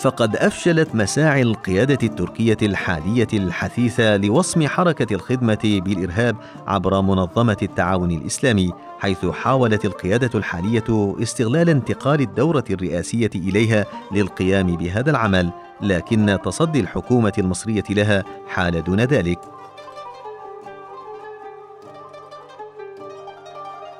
[0.00, 8.72] فقد أفشلت مساعي القيادة التركية الحالية الحثيثة لوصم حركة الخدمة بالإرهاب عبر منظمة التعاون الإسلامي،
[8.98, 17.32] حيث حاولت القيادة الحالية استغلال انتقال الدورة الرئاسية إليها للقيام بهذا العمل، لكن تصدي الحكومة
[17.38, 19.55] المصرية لها حال دون ذلك.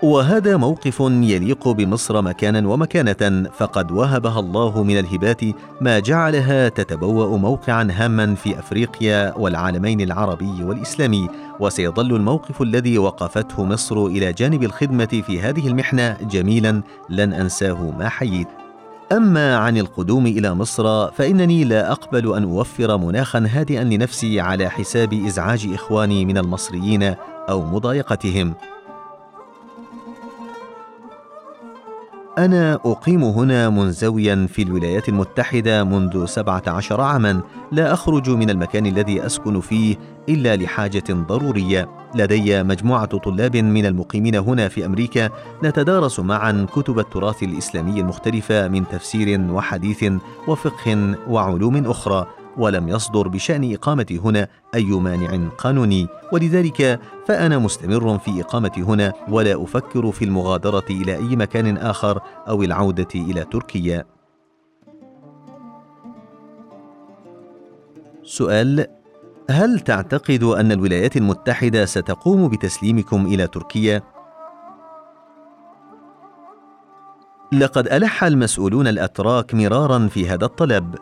[0.07, 5.41] وهذا موقف يليق بمصر مكانا ومكانة فقد وهبها الله من الهبات
[5.81, 11.29] ما جعلها تتبوأ موقعا هاما في أفريقيا والعالمين العربي والإسلامي.
[11.61, 18.09] وسيظل الموقف الذي وقفته مصر إلى جانب الخدمة في هذه المحنة جميلا لن أنساه ما
[18.09, 18.49] حييت.
[19.13, 25.13] أما عن القدوم إلى مصر فإنني لا أقبل أن أوفر مناخا هادئا لنفسي على حساب
[25.13, 27.15] إزعاج إخواني من المصريين
[27.49, 28.55] أو مضايقتهم.
[32.39, 37.41] أنا أقيم هنا منزويا في الولايات المتحدة منذ سبعة عشر عاما.
[37.73, 39.97] لا أخرج من المكان الذي أسكن فيه
[40.29, 41.89] إلا لحاجة ضرورية.
[42.15, 45.31] لدي مجموعة طلاب من المقيمين هنا في أمريكا
[45.65, 50.05] نتدارس معا كتب التراث الإسلامي المختلفة من تفسير وحديث
[50.49, 52.27] وفقه وعلوم أخرى.
[52.59, 59.63] ولم يصدر بشأن إقامتي هنا أي مانع قانوني ولذلك فأنا مستمر في إقامتي هنا ولا
[59.63, 64.05] أفكر في المغادرة إلى أي مكان آخر أو العودة إلى تركيا.
[68.23, 68.87] سؤال
[69.51, 74.03] هل تعتقد أن الولايات المتحدة ستقوم بتسليمكم إلى تركيا؟
[77.53, 80.95] لقد ألح المسؤولون الأتراك مرارا في هذا الطلب.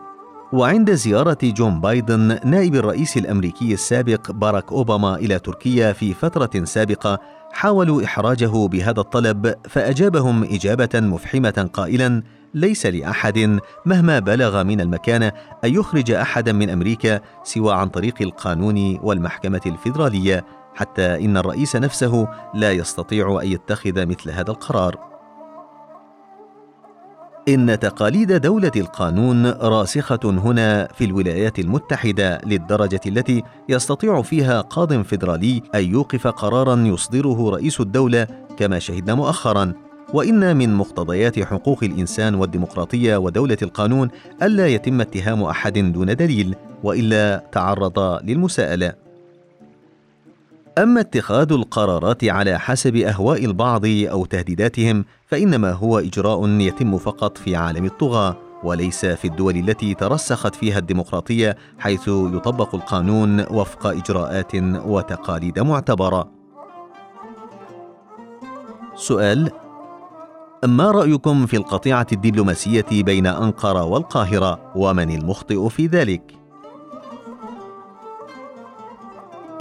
[0.55, 7.19] وعند زيارة جون بايدن نائب الرئيس الأمريكي السابق باراك أوباما إلى تركيا في فترة سابقة
[7.53, 12.23] حاولوا إحراجه بهذا الطلب فأجابهم إجابة مفحمة قائلا
[12.55, 15.33] ليس لأحد مهما بلغ من المكانة
[15.65, 22.29] أن يخرج أحدا من أمريكا سوى عن طريق القانون والمحكمة الفيدرالية حتى إن الرئيس نفسه
[22.55, 25.14] لا يستطيع أن يتخذ مثل هذا القرار.
[27.49, 35.63] إن تقاليد دولة القانون راسخة هنا في الولايات المتحدة للدرجة التي يستطيع فيها قاض فيدرالي
[35.75, 38.27] أن يوقف قرارا يصدره رئيس الدولة
[38.59, 39.73] كما شهدنا مؤخرا.
[40.13, 44.09] وإن من مقتضيات حقوق الإنسان والديمقراطية ودولة القانون
[44.43, 49.04] ألا يتم اتهام أحد دون دليل وإلا تعرض للمساءلة.
[50.79, 57.57] أما اتخاذ القرارات على حسب أهواء البعض أو تهديداتهم فإنما هو إجراء يتم فقط في
[57.57, 64.55] عالم الطغاة وليس في الدول التي ترسخت فيها الديمقراطية حيث يطبق القانون وفق إجراءات
[64.87, 66.31] وتقاليد معتبرة.
[68.95, 69.51] سؤال
[70.65, 76.44] ما رأيكم في القطيعة الدبلوماسية بين أنقرة والقاهرة ومن المخطئ في ذلك؟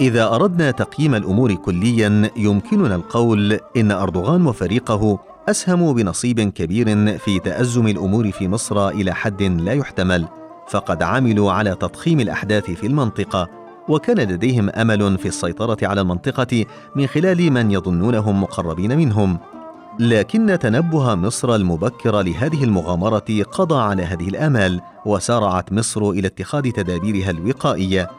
[0.00, 7.86] إذا أردنا تقييم الأمور كليا يمكننا القول إن أردوغان وفريقه اسهموا بنصيب كبير في تأزم
[7.86, 10.28] الأمور في مصر إلى حد لا يحتمل
[10.68, 13.48] فقد عملوا على تضخيم الأحداث في المنطقة
[13.88, 16.64] وكان لديهم أمل في السيطرة على المنطقة
[16.96, 19.38] من خلال من يظنونهم مقربين منهم.
[19.98, 27.30] لكن تنبه مصر المبكر لهذه المغامرة قضى على هذه الآمال وسارعت مصر إلى اتخاذ تدابيرها
[27.30, 28.10] الوقائية.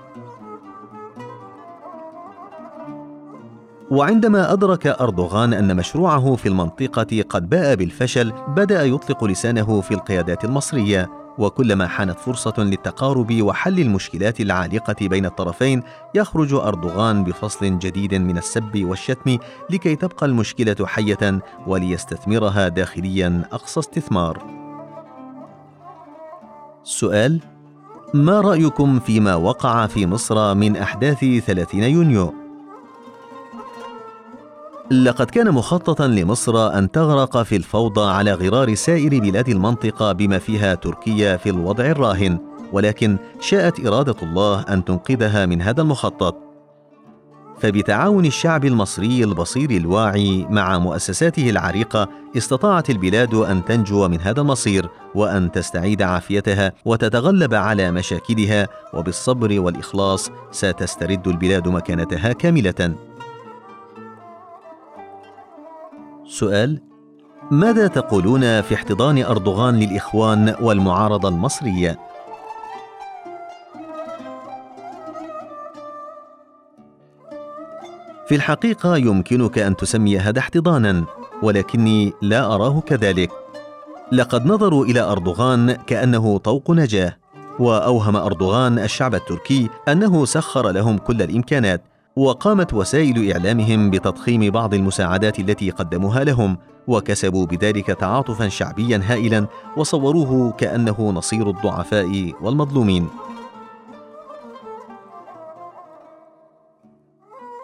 [3.91, 10.45] وعندما أدرك أردوغان أن مشروعه في المنطقة قد باء بالفشل بدأ يطلق لسانه في القيادات
[10.45, 15.83] المصرية وكلما حانت فرصة للتقارب وحل المشكلات العالقة بين الطرفين
[16.15, 19.37] يخرج أردوغان بفصل جديد من السب والشتم
[19.69, 24.41] لكي تبقى المشكلة حية وليستثمرها داخليا أقصى استثمار.
[26.83, 27.39] سؤال:
[28.13, 32.44] ما رأيكم فيما وقع في مصر من أحداث 30 يونيو؟
[34.91, 40.75] لقد كان مخططا لمصر أن تغرق في الفوضى على غرار سائر بلاد المنطقة بما فيها
[40.75, 42.39] تركيا في الوضع الراهن
[42.73, 46.35] ولكن شاءت إرادة الله أن تنقذها من هذا المخطط.
[47.59, 54.89] فبتعاون الشعب المصري البصير الواعي مع مؤسساته العريقة استطاعت البلاد أن تنجو من هذا المصير
[55.15, 62.95] وأن تستعيد عافيتها وتتغلب على مشاكلها وبالصبر والإخلاص ستسترد البلاد مكانتها كاملة.
[66.27, 66.81] سؤال
[67.51, 71.99] ماذا تقولون في احتضان أردوغان للإخوان والمعارضه المصريه
[78.27, 81.05] في الحقيقة يمكنك أن تسمي هذا احتضانا
[81.43, 83.31] ولكني لا أراه كذلك.
[84.11, 87.17] لقد نظروا إلى أردوغان كأنه طوق نجاة
[87.59, 91.83] وأوهم أردوغان الشعب التركي أنه سخر لهم كل الإمكانات.
[92.17, 96.57] وقامت وسائل إعلامهم بتضخيم بعض المساعدات التي قدموها لهم
[96.87, 99.47] وكسبوا بذلك تعاطفا شعبيا هائلا
[99.77, 103.07] وصوروه كأنه نصير الضعفاء والمظلومين.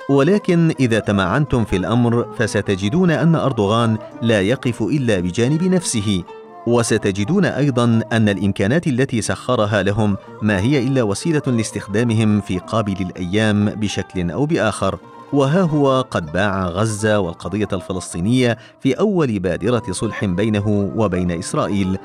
[0.10, 6.24] ولكن إذا تمعنتم في الأمر فستجدون أن أردوغان لا يقف إلا بجانب نفسه.
[6.68, 13.66] وستجدون أيضا أن الإمكانات التي سخرها لهم ما هي إلا وسيلة لاستخدامهم في قابل الأيام
[13.70, 15.00] بشكل أو بآخر.
[15.34, 21.98] وها هو قد باع غزة والقضية الفلسطينية في أول بادرة صلح بينه وبين إسرائيل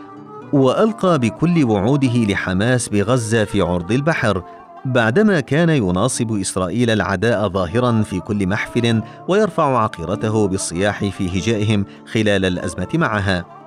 [0.53, 4.43] وألقى بكل وعوده لحماس بغزة في عرض البحر
[4.85, 12.45] بعدما كان يناصب إسرائيل العداء ظاهرا في كل محفل ويرفع عقيرته بالصياح في هجائهم خلال
[12.45, 13.66] الأزمة معها.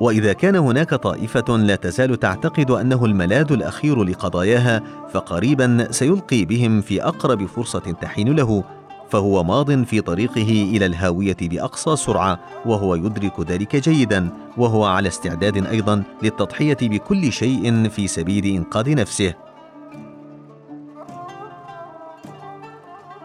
[0.00, 4.82] وإذا كان هناك طائفة لا تزال تعتقد أنه الملاذ الأخير لقضاياها
[5.12, 8.64] فقريبا سيلقي بهم في أقرب فرصة تحين له
[9.10, 15.66] فهو ماض في طريقه إلى الهاوية بأقصى سرعة وهو يدرك ذلك جيدا وهو على استعداد
[15.66, 19.34] أيضا للتضحية بكل شيء في سبيل إنقاذ نفسه.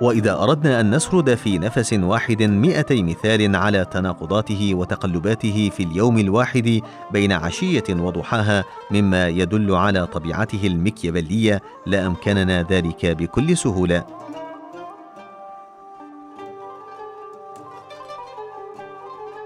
[0.02, 6.82] وإذا أردنا أن نسرد في نفس واحد مئتي مثال على تناقضاته وتقلباته في اليوم الواحد
[7.12, 14.06] بين عشية وضحاها مما يدل على طبيعته المكيافيلية لأمكننا ذلك بكل سهولة.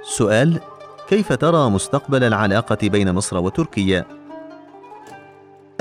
[0.03, 0.59] سؤال:
[1.07, 4.18] كيف ترى مستقبل العلاقة بين مصر وتركيا؟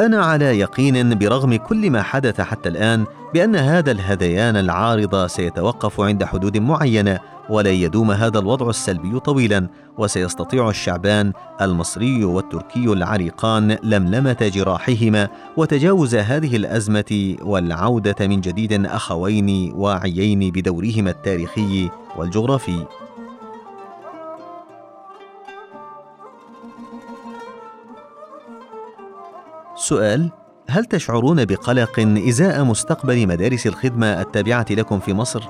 [0.01, 6.25] أنا على يقين برغم كل ما حدث حتى الآن بأن هذا الهذيان العارض سيتوقف عند
[6.25, 7.19] حدود معينة
[7.51, 9.69] ولن يدوم هذا الوضع السلبي طويلا
[9.99, 20.51] وسيستطيع الشعبان المصري والتركي العريقان لملمة جراحهما وتجاوز هذه الأزمة والعودة من جديد أخوين واعيين
[20.51, 22.85] بدورهما التاريخي والجغرافي.
[29.79, 30.31] سؤال
[30.69, 35.43] هل تشعرون بقلق إزاء مستقبل مدارس الخدمة التابعة لكم في مصر؟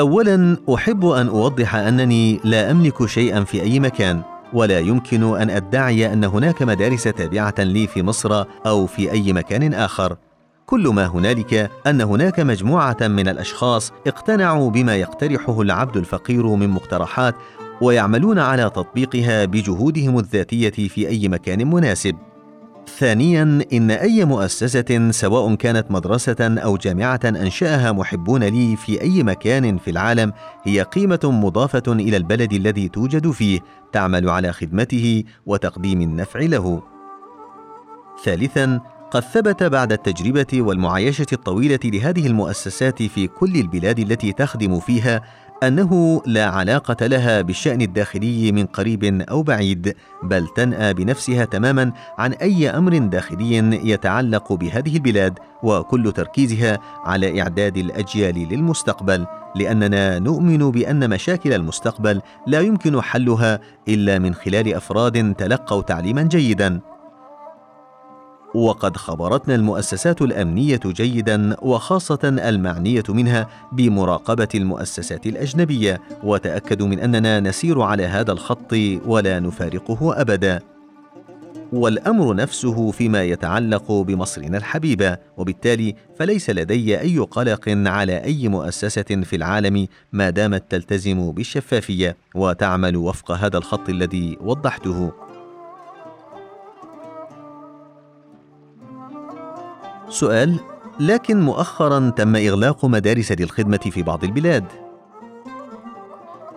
[0.00, 4.22] اولا أحب أن أوضح أنني لا أملك شيئا في أي مكان
[4.52, 9.74] ولا يمكن أن أدعي أن هناك مدارس تابعة لي في مصر أو في أي مكان
[9.74, 10.16] آخر.
[10.66, 17.34] كل ما هنالك أن هناك مجموعة من الأشخاص اقتنعوا بما يقترحه العبد الفقير من مقترحات
[17.80, 22.16] ويعملون على تطبيقها بجهودهم الذاتية في أي مكان مناسب.
[22.98, 29.78] ثانيا إن أي مؤسسة سواء كانت مدرسة أو جامعة أنشأها محبون لي في أي مكان
[29.78, 33.60] في العالم هي قيمة مضافة إلى البلد الذي توجد فيه
[33.92, 36.82] تعمل على خدمته وتقديم النفع له.
[38.24, 45.22] ثالثا قد ثبت بعد التجربة والمعايشة الطويلة لهذه المؤسسات في كل البلاد التي تخدم فيها
[45.62, 52.32] أنه لا علاقة لها بالشأن الداخلي من قريب أو بعيد بل تنأى بنفسها تماما عن
[52.32, 53.56] أي أمر داخلي
[53.90, 59.26] يتعلق بهذه البلاد وكل تركيزها على إعداد الأجيال للمستقبل
[59.56, 66.80] لأننا نؤمن بأن مشاكل المستقبل لا يمكن حلها إلا من خلال أفراد تلقوا تعليما جيدا.
[68.56, 77.80] وقد خبرتنا المؤسسات الأمنية جيدا وخاصة المعنية منها بمراقبة المؤسسات الأجنبية وتاكدوا من أننا نسير
[77.80, 78.72] على هذا الخط
[79.06, 80.60] ولا نفارقه أبدا.
[81.72, 89.36] والأمر نفسه فيما يتعلق بمصرنا الحبيبه وبالتالي فليس لدي أي قلق على أي مؤسسة في
[89.36, 95.25] العالم ما دامت تلتزم بالشفافية وتعمل وفق هذا الخط الذي وضحته.
[100.08, 100.60] سؤال
[101.00, 104.64] لكن مؤخرا تم إغلاق مدارس للخدمه في بعض البلاد.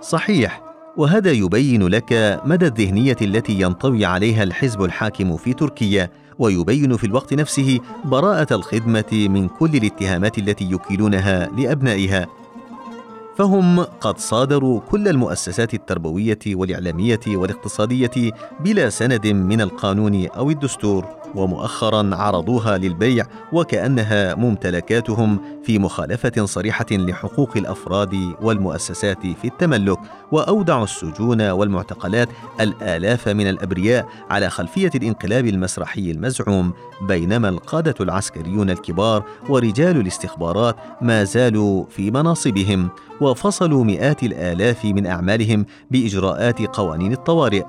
[0.01, 0.61] صحيح
[0.97, 7.33] وهذا يبين لك مدى الذهنية التي ينطوي عليها الحزب الحاكم في تركيا ويبين في الوقت
[7.33, 12.27] نفسه براءة الخدمة من كل الاتهامات التي يكيلونها لأبنائها.
[13.39, 22.15] فهم قد صادروا كل المؤسسات التربوية والإعلامية والاقتصادية بلا سند من القانون أو الدستور ومؤخرا
[22.15, 29.99] عرضوها للبيع وكأنها ممتلكاتهم في مخالفة صريحة لحقوق الأفراد والمؤسسات في التملك
[30.31, 32.29] وأودعوا السجون والمعتقلات
[32.61, 36.73] الآلاف من الأبرياء على خلفية الانقلاب المسرحي المزعوم
[37.07, 42.89] بينما القادة العسكريون الكبار ورجال الاستخبارات ما زالوا في مناصبهم.
[43.21, 47.63] وفصلوا مئات الآلاف من أعمالهم بإجراءات قوانين الطوارئ.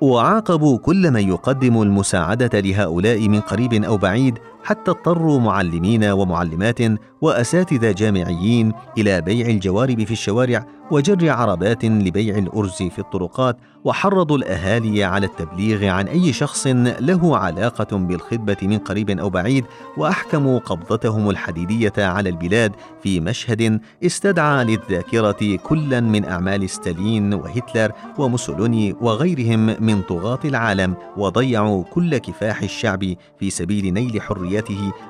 [0.00, 6.78] وعاقبوا كل من يقدم المساعدة لهؤلاء من قريب أو بعيد حتى اضطروا معلمين ومعلمات
[7.20, 15.04] وأساتذة جامعيين إلى بيع الجوارب في الشوارع وجر عربات لبيع الأرز في الطرقات وحرضوا الأهالي
[15.04, 16.66] على التبليغ عن أي شخص
[17.00, 19.64] له علاقة بالخدمة من قريب أو بعيد
[19.96, 28.96] وأحكموا قبضتهم الحديدية على البلاد في مشهد استدعى للذاكرة كلا من أعمال ستالين وهتلر وموسولوني
[29.00, 33.04] وغيرهم من طغاة العالم وضيعوا كل كفاح الشعب
[33.38, 34.51] في سبيل نيل حريته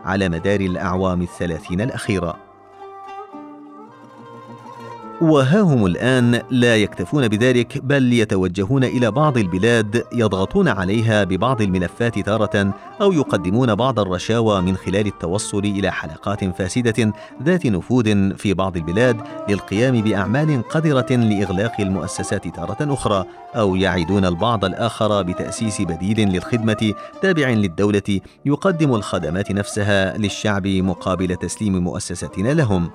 [0.04, 2.51] على مدار الأعوام الثلاثين الأخيرة.
[5.22, 12.18] وها هم الآن لا يكتفون بذلك بل يتوجهون إلى بعض البلاد يضغطون عليها ببعض الملفات
[12.18, 17.12] تارة أو يقدمون بعض الرشاوى من خلال التوصل إلى حلقات فاسدة
[17.42, 19.16] ذات نفوذ في بعض البلاد
[19.48, 23.24] للقيام بأعمال قذرة لإغلاق المؤسسات تارة أخرى
[23.56, 31.78] أو يعدون البعض الآخر بتأسيس بديل للخدمة تابع للدولة يقدم الخدمات نفسها للشعب مقابل تسليم
[31.78, 32.90] مؤسساتنا لهم.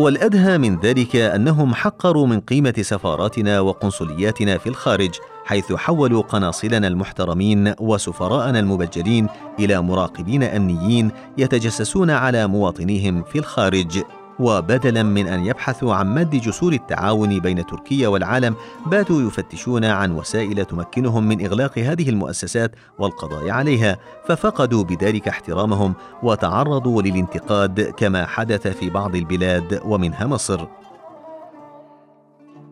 [0.00, 5.10] والأدهى من ذلك أنهم حقروا من قيمة سفاراتنا وقنصلياتنا في الخارج
[5.44, 9.26] حيث حولوا قناصلنا المحترمين وسفراءنا المبجلين
[9.58, 14.02] إلى مراقبين أمنيين يتجسسون على مواطنيهم في الخارج.
[14.40, 18.54] وبدلا من أن يبحثوا عن مد جسور التعاون بين تركيا والعالم
[18.86, 27.02] باتوا يفتشون عن وسائل تمكنهم من إغلاق هذه المؤسسات والقضاء عليها ففقدوا بذلك احترامهم وتعرضوا
[27.02, 30.66] للانتقاد كما حدث في بعض البلاد ومنها مصر.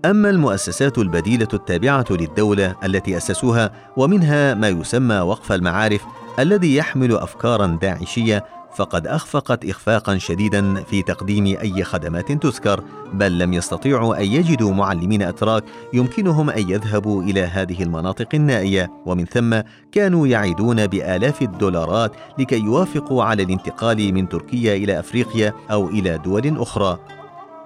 [0.04, 6.04] أما المؤسسات البديلة التابعة للدولة التي أسسوها ومنها ما يسمى وقف المعارف
[6.38, 8.44] الذي يحمل افكارا داعشية
[8.76, 15.22] فقد أخفقت اخفاقا شديدا في تقديم أي خدمات تذكر بل لم يستطيعوا أن يجدوا معلمين
[15.22, 18.90] أتراك يمكنهم أن يذهبوا إلى هذه المناطق النائية.
[19.06, 19.60] ومن ثم
[19.92, 26.58] كانوا يعيدون بآلاف الدولارات لكي يوافقوا على الانتقال من تركيا إلى أفريقيا أو إلى دول
[26.58, 27.17] أخرى.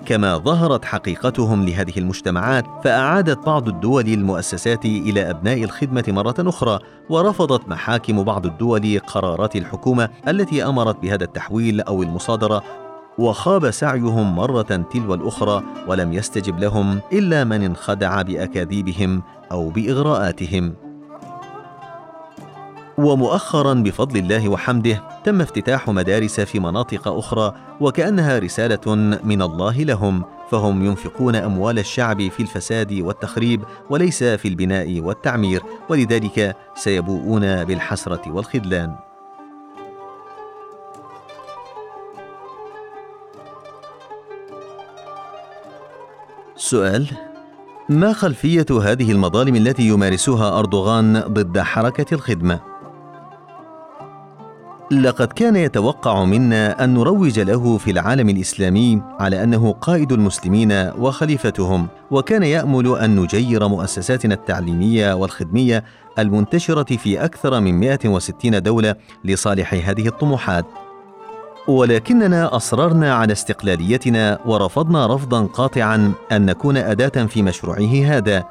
[0.06, 6.78] كما ظهرت حقيقتهم لهذه المجتمعات فأعادت بعض الدول المؤسسات إلى أبناء الخدمة مرة أخرى
[7.10, 12.62] ورفضت محاكم بعض الدول قرارات الحكومة التي أمرت بهذا التحويل أو المصادرة
[13.18, 19.22] وخاب سعيهم مرة تلو الأخرى ولم يستجب لهم إلا من انخدع بأكاذيبهم
[19.52, 20.74] أو بإغراءاتهم.
[23.02, 28.94] ومؤخرا بفضل الله وحمده تم افتتاح مدارس في مناطق أخرى وكأنها رسالة
[29.24, 36.56] من الله لهم فهم ينفقون أموال الشعب في الفساد والتخريب وليس في البناء والتعمير ولذلك
[36.74, 38.96] سيبوؤون بالحسرة والخذلان.
[46.56, 47.06] سؤال
[47.88, 52.71] ما خلفية هذه المظالم التي يمارسها أردوغان ضد حركة الخدمة؟
[54.92, 61.88] لقد كان يتوقع منا أن نروج له في العالم الإسلامي على أنه قائد المسلمين وخليفتهم
[62.10, 65.84] وكان يأمل أن نجير مؤسساتنا التعليمية والخدمية
[66.18, 70.64] المنتشرة في أكثر من 160 دولة لصالح هذه الطموحات.
[71.68, 78.44] ولكننا أصررنا على استقلاليتنا ورفضنا رفضا قاطعا أن نكون أداة في مشروعه هذا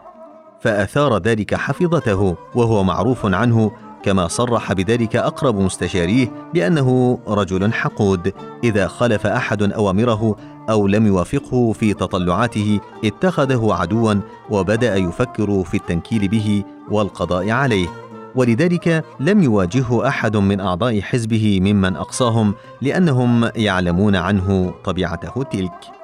[0.61, 3.71] فأثار ذلك حفظته وهو معروف عنه
[4.03, 8.33] كما صرح بذلك أقرب مستشاريه بأنه رجل حقود
[8.63, 10.35] إذا خالف أحد أوامره
[10.69, 14.13] أو لم يوافقه في تطلعاته اتخذه عدوا
[14.49, 17.87] وبدأ يفكر في التنكيل به والقضاء عليه.
[18.35, 26.00] ولذلك لم يواجهه أحد من أعضاء حزبه ممن أقصاهم لأنهم يعلمون عنه طبيعته تلك.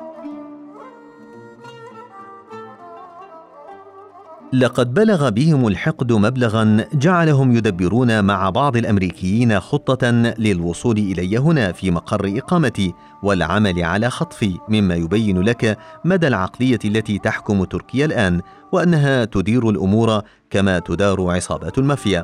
[4.54, 11.92] لقد بلغ بهم الحقد مبلغا جعلهم يدبرون مع بعض الأمريكيين خطة للوصول إلي هنا في
[11.92, 12.94] مقر إقامتي
[13.24, 18.42] والعمل على خطفي مما يبين لك مدى العقلية التي تحكم تركيا الآن
[18.72, 22.24] وأنها تدير الأمور كما تدار عصابات المافيا.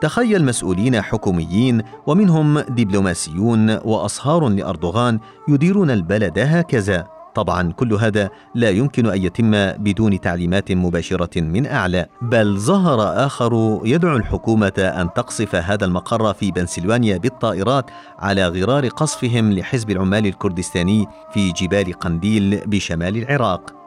[0.00, 7.19] تخيل مسؤولين حكوميين ومنهم دبلوماسيون وأصهار لأردوغان يديرون البلد هكذا.
[7.34, 12.06] طبعا كل هذا لا يمكن أن يتم بدون تعليمات مباشرة من أعلى.
[12.22, 19.52] بل ظهر آخر يدعو الحكومة أن تقصف هذا المقر في بنسلفانيا بالطائرات على غرار قصفهم
[19.52, 23.79] لحزب العمال الكردستاني في جبال قنديل بشمال العراق.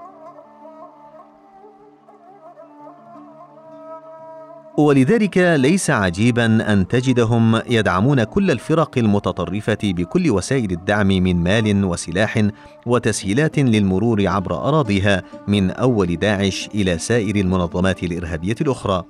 [4.77, 12.47] ولذلك ليس عجيبا أن تجدهم يدعمون كل الفرق المتطرفة بكل وسائل الدعم من مال وسلاح
[12.85, 19.03] وتسهيلات للمرور عبر أراضيها من أول داعش إلى سائر المنظمات الإرهابية الأخرى.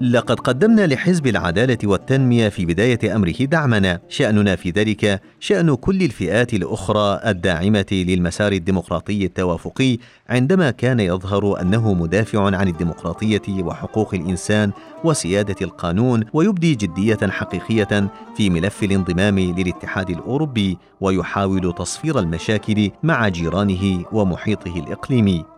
[0.00, 6.54] لقد قدمنا لحزب العدالة والتنمية في بداية أمره دعمنا، شأننا في ذلك شأن كل الفئات
[6.54, 14.72] الأخرى الداعمة للمسار الديمقراطي التوافقي عندما كان يظهر أنه مدافع عن الديمقراطية وحقوق الإنسان
[15.04, 24.04] وسيادة القانون ويبدي جدية حقيقية في ملف الانضمام للاتحاد الأوروبي ويحاول تصفير المشاكل مع جيرانه
[24.12, 25.55] ومحيطه الإقليمي.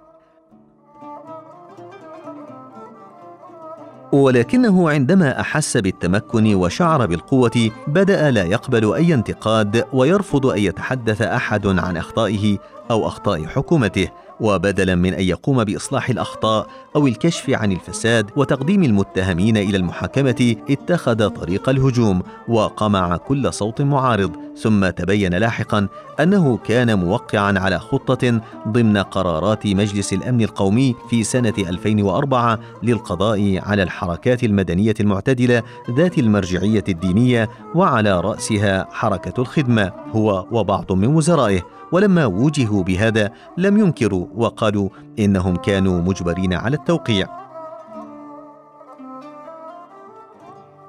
[4.13, 11.67] ولكنه عندما أحس بالتمكن وشعر بالقوة بدأ لا يقبل أي انتقاد ويرفض أن يتحدث أحد
[11.67, 12.59] عن أخطائه
[12.91, 14.09] أو أخطاء حكومته.
[14.41, 16.67] وبدلا من أن يقوم بإصلاح الأخطاء
[16.97, 24.37] أو الكشف عن الفساد وتقديم المتهمين إلى المحاكمة اتخذ طريق الهجوم وقمع كل صوت معارض
[24.57, 25.89] ثم تبين لاحقا
[26.21, 33.83] أنه كان موقعا على خطة ضمن قرارات مجلس الأمن القومي في سنة 2004 للقضاء على
[33.83, 41.78] الحركات المدنية المعتدلة ذات المرجعية الدينية وعلى رأسها حركة الخدمة هو وبعض من وزرائه.
[41.93, 47.29] ولما وجهوا بهذا لم ينكروا وقالوا إنهم كانوا مجبرين على التوقيع.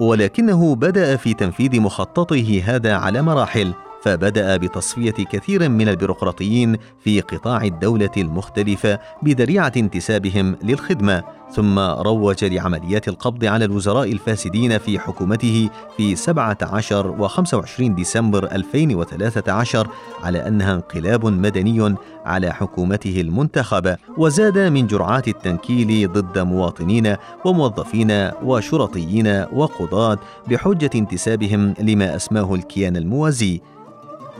[0.00, 7.64] ولكنه بدأ في تنفيذ مخططه هذا على مراحل فبدأ بتصفية كثير من البيروقراطيين في قطاع
[7.64, 11.22] الدولة المختلفة بذريعه انتسابهم للخدمة
[11.52, 19.88] ثم روج لعمليات القبض على الوزراء الفاسدين في حكومته في 17 و 25 ديسمبر 2013
[20.22, 21.94] على أنها انقلاب مدني
[22.24, 32.16] على حكومته المنتخبه وزاد من جرعات التنكيل ضد مواطنين وموظفين وشرطيين وقضاة بحجة انتسابهم لما
[32.16, 33.60] أسماه الكيان الموازي.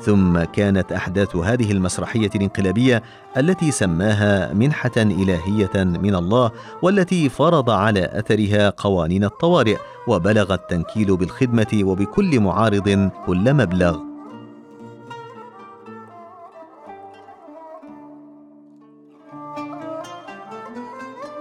[0.02, 3.02] ثم كانت أحداث هذه المسرحية الانقلابية
[3.36, 6.50] التي سماها منحة إلهية من الله
[6.82, 9.76] والتي فرض على أثرها قوانين الطوارئ
[10.06, 14.09] وبلغ التنكيل بالخدمة وبكل معارض كل مبلغ.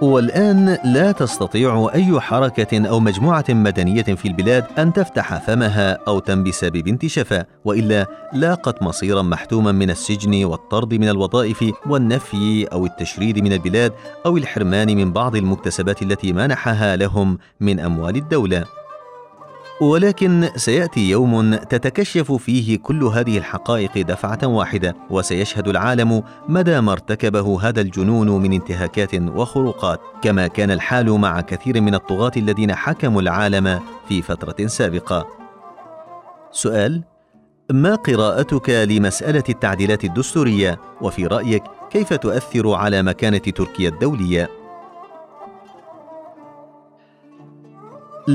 [0.02, 6.64] والآن لا تستطيع أي حركة أو مجموعة مدنية في البلاد أن تفتح فمها أو تنبس
[6.64, 13.52] ببنت شفا، وإلا لاقت مصيرا محتوما من السجن والطرد من الوظائف والنفي أو التشريد من
[13.52, 13.92] البلاد
[14.26, 18.79] أو الحرمان من بعض المكتسبات التي منحها لهم من أموال الدولة.
[19.80, 27.60] ولكن سيأتي يوم تتكشف فيه كل هذه الحقائق دفعة واحدة وسيشهد العالم مدى ما ارتكبه
[27.68, 33.80] هذا الجنون من انتهاكات وخروقات كما كان الحال مع كثير من الطغاة الذين حكموا العالم
[34.08, 35.26] في فترة سابقة.
[36.50, 37.02] سؤال
[37.70, 44.59] ما قراءتك لمسألة التعديلات الدستورية؟ وفي رأيك كيف تؤثر على مكانة تركيا الدولية؟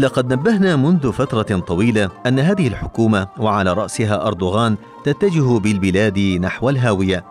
[0.01, 7.25] لقد نبهنا منذ فترة طويلة أن هذه الحكومة وعلى رأسها أردوغان تتجه بالبلاد نحو الهاوية.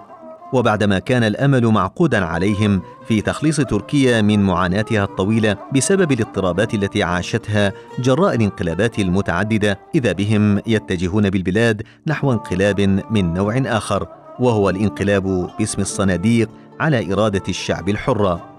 [0.52, 7.72] وبعدما كان الأمل معقودا عليهم في تخليص تركيا من معاناتها الطويلة بسبب الاضطرابات التي عاشتها
[7.98, 14.06] جراء الانقلابات المتعددة إذا بهم يتجهون بالبلاد نحو انقلاب من نوع آخر
[14.38, 16.48] وهو الانقلاب باسم الصناديق
[16.80, 18.53] على إرادة الشعب الحره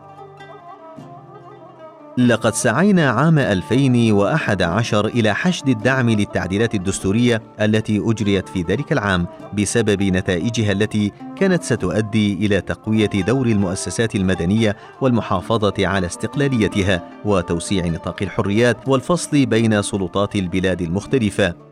[2.17, 10.03] لقد سعينا عام 2011 إلى حشد الدعم للتعديلات الدستورية التي أجريت في ذلك العام بسبب
[10.03, 18.77] نتائجها التي كانت ستؤدي إلى تقوية دور المؤسسات المدنية والمحافظة على استقلاليتها وتوسيع نطاق الحريات
[18.87, 21.64] والفصل بين سلطات البلاد المختلفة.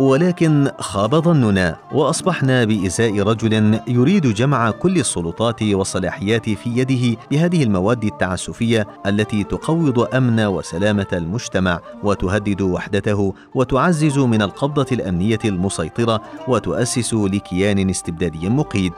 [0.00, 8.04] ولكن خاب ظننا وأصبحنا بإزاء رجل يريد جمع كل السلطات والصلاحيات في يده بهذه المواد
[8.04, 17.90] التعسفية التي تقوض أمن وسلامة المجتمع وتهدد وحدته وتعزز من القبضة الأمنية المسيطرة وتؤسس لكيان
[17.90, 18.92] استبدادي مقيد.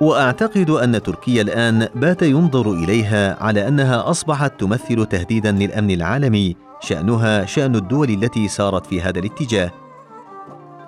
[0.00, 7.46] وأعتقد أن تركيا الآن بات ينظر إليها على أنها أصبحت تمثل تهديدا للأمن العالمي شأنها
[7.46, 9.70] شأن الدول التي سارت في هذا الاتجاه.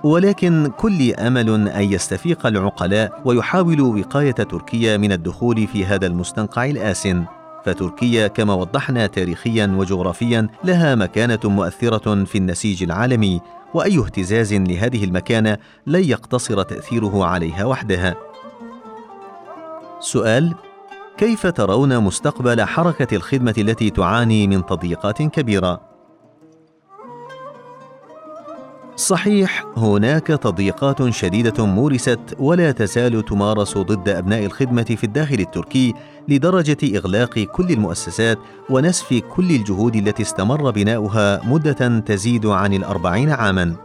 [0.04, 7.24] ولكن كل أمل أن يستفيق العقلاء ويحاولوا وقاية تركيا من الدخول في هذا المستنقع الآسن.
[7.64, 13.40] فتركيا كما وضحنا تاريخيا وجغرافيا لها مكانة مؤثرة في النسيج العالمي
[13.74, 18.14] وأي اهتزاز لهذه المكانة لن يقتصر تأثيره عليها وحدها.
[20.00, 20.54] سؤال
[21.18, 25.80] كيف ترون مستقبل حركة الخدمة التي تعاني من تضييقات كبيرة؟
[28.96, 35.94] صحيح هناك تضييقات شديدة مورست ولا تزال تمارس ضد أبناء الخدمة في الداخل التركي
[36.28, 38.38] لدرجة إغلاق كل المؤسسات
[38.70, 43.76] ونسف كل الجهود التي استمر بناؤها مدة تزيد عن الأربعين عاما.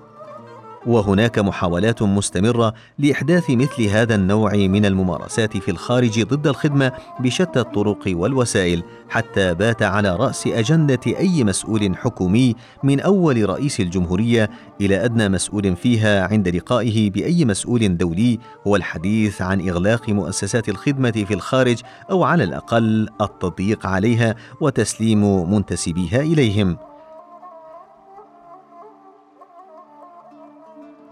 [0.85, 8.03] وهناك محاولات مستمرة لإحداث مثل هذا النوع من الممارسات في الخارج ضد الخدمة بشتى الطرق
[8.07, 14.49] والوسائل حتى بات على رأس أجندة أي مسؤول حكومي من أول رئيس الجمهورية
[14.81, 21.11] إلى أدنى مسؤول فيها عند لقائه بأي مسؤول دولي هو الحديث عن إغلاق مؤسسات الخدمة
[21.11, 26.90] في الخارج أو على الأقل التضييق عليها وتسليم منتسبيها إليهم.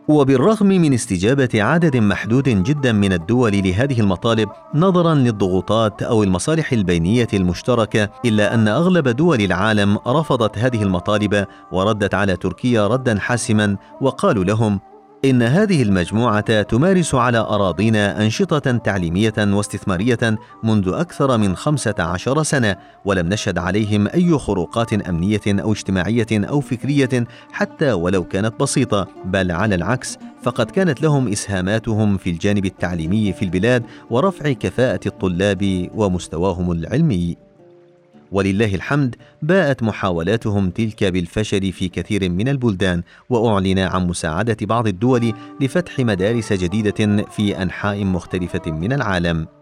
[0.09, 7.27] وبالرغم من استجابة عدد محدود جدا من الدول لهذه المطالب نظرا للضغوطات أو المصالح البينية
[7.33, 14.43] المشتركة إلا أن أغلب دول العالم رفضت هذه المطالب وردت على تركيا ردا حاسما وقالوا
[14.43, 14.79] لهم
[15.25, 22.75] إن هذه المجموعة تمارس على أراضينا أنشطة تعليمية واستثمارية منذ أكثر من خمسة عشر سنة
[23.05, 29.51] ولم نشهد عليهم أي خروقات أمنية أو اجتماعية أو فكرية حتى ولو كانت بسيطة بل
[29.51, 36.71] على العكس فقد كانت لهم إسهاماتهم في الجانب التعليمي في البلاد ورفع كفاءة الطلاب ومستواهم
[36.71, 37.48] العلمي.
[38.31, 45.33] ولله الحمد باءت محاولاتهم تلك بالفشل في كثير من البلدان وأعلن عن مساعدة بعض الدول
[45.61, 49.58] لفتح مدارس جديدة في أنحاء مختلفة من العالم.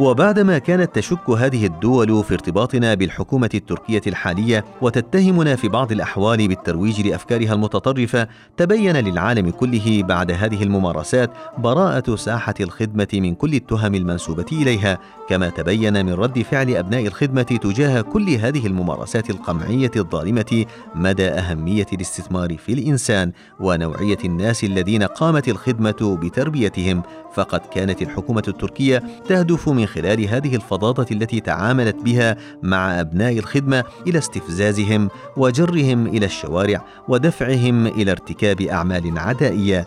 [0.00, 7.00] وبعدما كانت تشك هذه الدول في ارتباطنا بالحكومة التركية الحالية وتتهمنا في بعض الأحوال بالترويج
[7.08, 14.46] لأفكارها المتطرفة تبين للعالم كله بعد هذه الممارسات براءة ساحة الخدمة من كل التهم المنسوبة
[14.52, 14.98] إليها
[15.28, 21.86] كما تبين من رد فعل أبناء الخدمة تجاه كل هذه الممارسات القمعية الظالمة مدى أهمية
[21.92, 27.02] الاستثمار في الإنسان ونوعية الناس الذين قامت الخدمة بتربيتهم.
[27.34, 33.84] فقد كانت الحكومة التركية تهدف من خلال هذه الفظاظه التي تعاملت بها مع أبناء الخدمة
[34.06, 39.86] إلى استفزازهم وجرهم إلى الشوارع ودفعهم إلى ارتكاب أعمال عدائية.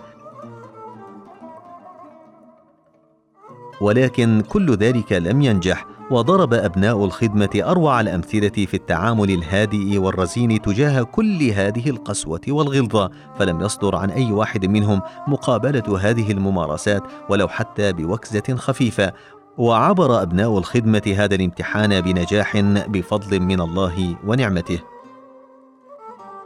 [3.81, 11.03] ولكن كل ذلك لم ينجح وضرب أبناء الخدمة أروع الأمثلة في التعامل الهادئ والرزين تجاه
[11.03, 13.11] كل هذه القسوة والغلظة.
[13.39, 19.13] فلم يصدر عن أي واحد منهم مقابلة هذه الممارسات ولو حتى بوكزه خفيفة.
[19.57, 24.79] وعبر أبناء الخدمة هذا الامتحان بنجاح بفضل من الله ونعمته.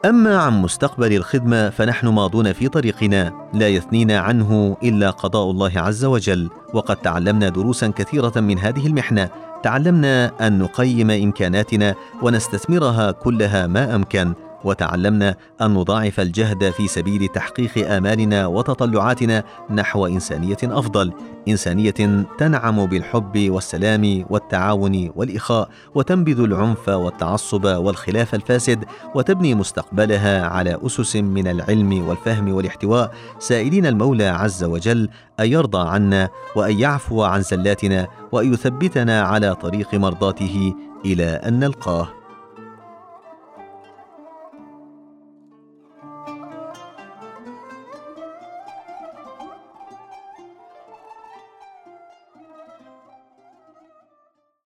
[0.06, 6.06] أما عن مستقبل الخدمة فنحن ماضون في طريقنا لا يثنينا عنه إلا قضاء الله عز
[6.06, 9.30] وجل وقد تعلمنا دروسا كثيرة من هذه المحنة.
[9.64, 14.34] تعلمنا أن نقيم إمكاناتنا ونستثمرها كلها ما أمكن.
[14.68, 21.14] وتعلمنا أن نضاعف الجهد في سبيل تحقيق آمالنا وتطلعاتنا نحو إنسانية أفضل
[21.48, 31.16] إنسانية تنعم بالحب والسلام والتعاون والإخاء وتنبذ العنف والتعصب والخلاف الفاسد وتبني مستقبلها على أسس
[31.16, 33.12] من العلم والفهم والاحتواء.
[33.40, 35.10] سائلين المولى عز وجل
[35.40, 40.74] أن يرضى عنا وأن يعفو عن زلاتنا وأن يثبتنا على طريق مرضاته
[41.06, 42.17] إلى أن نلقاه.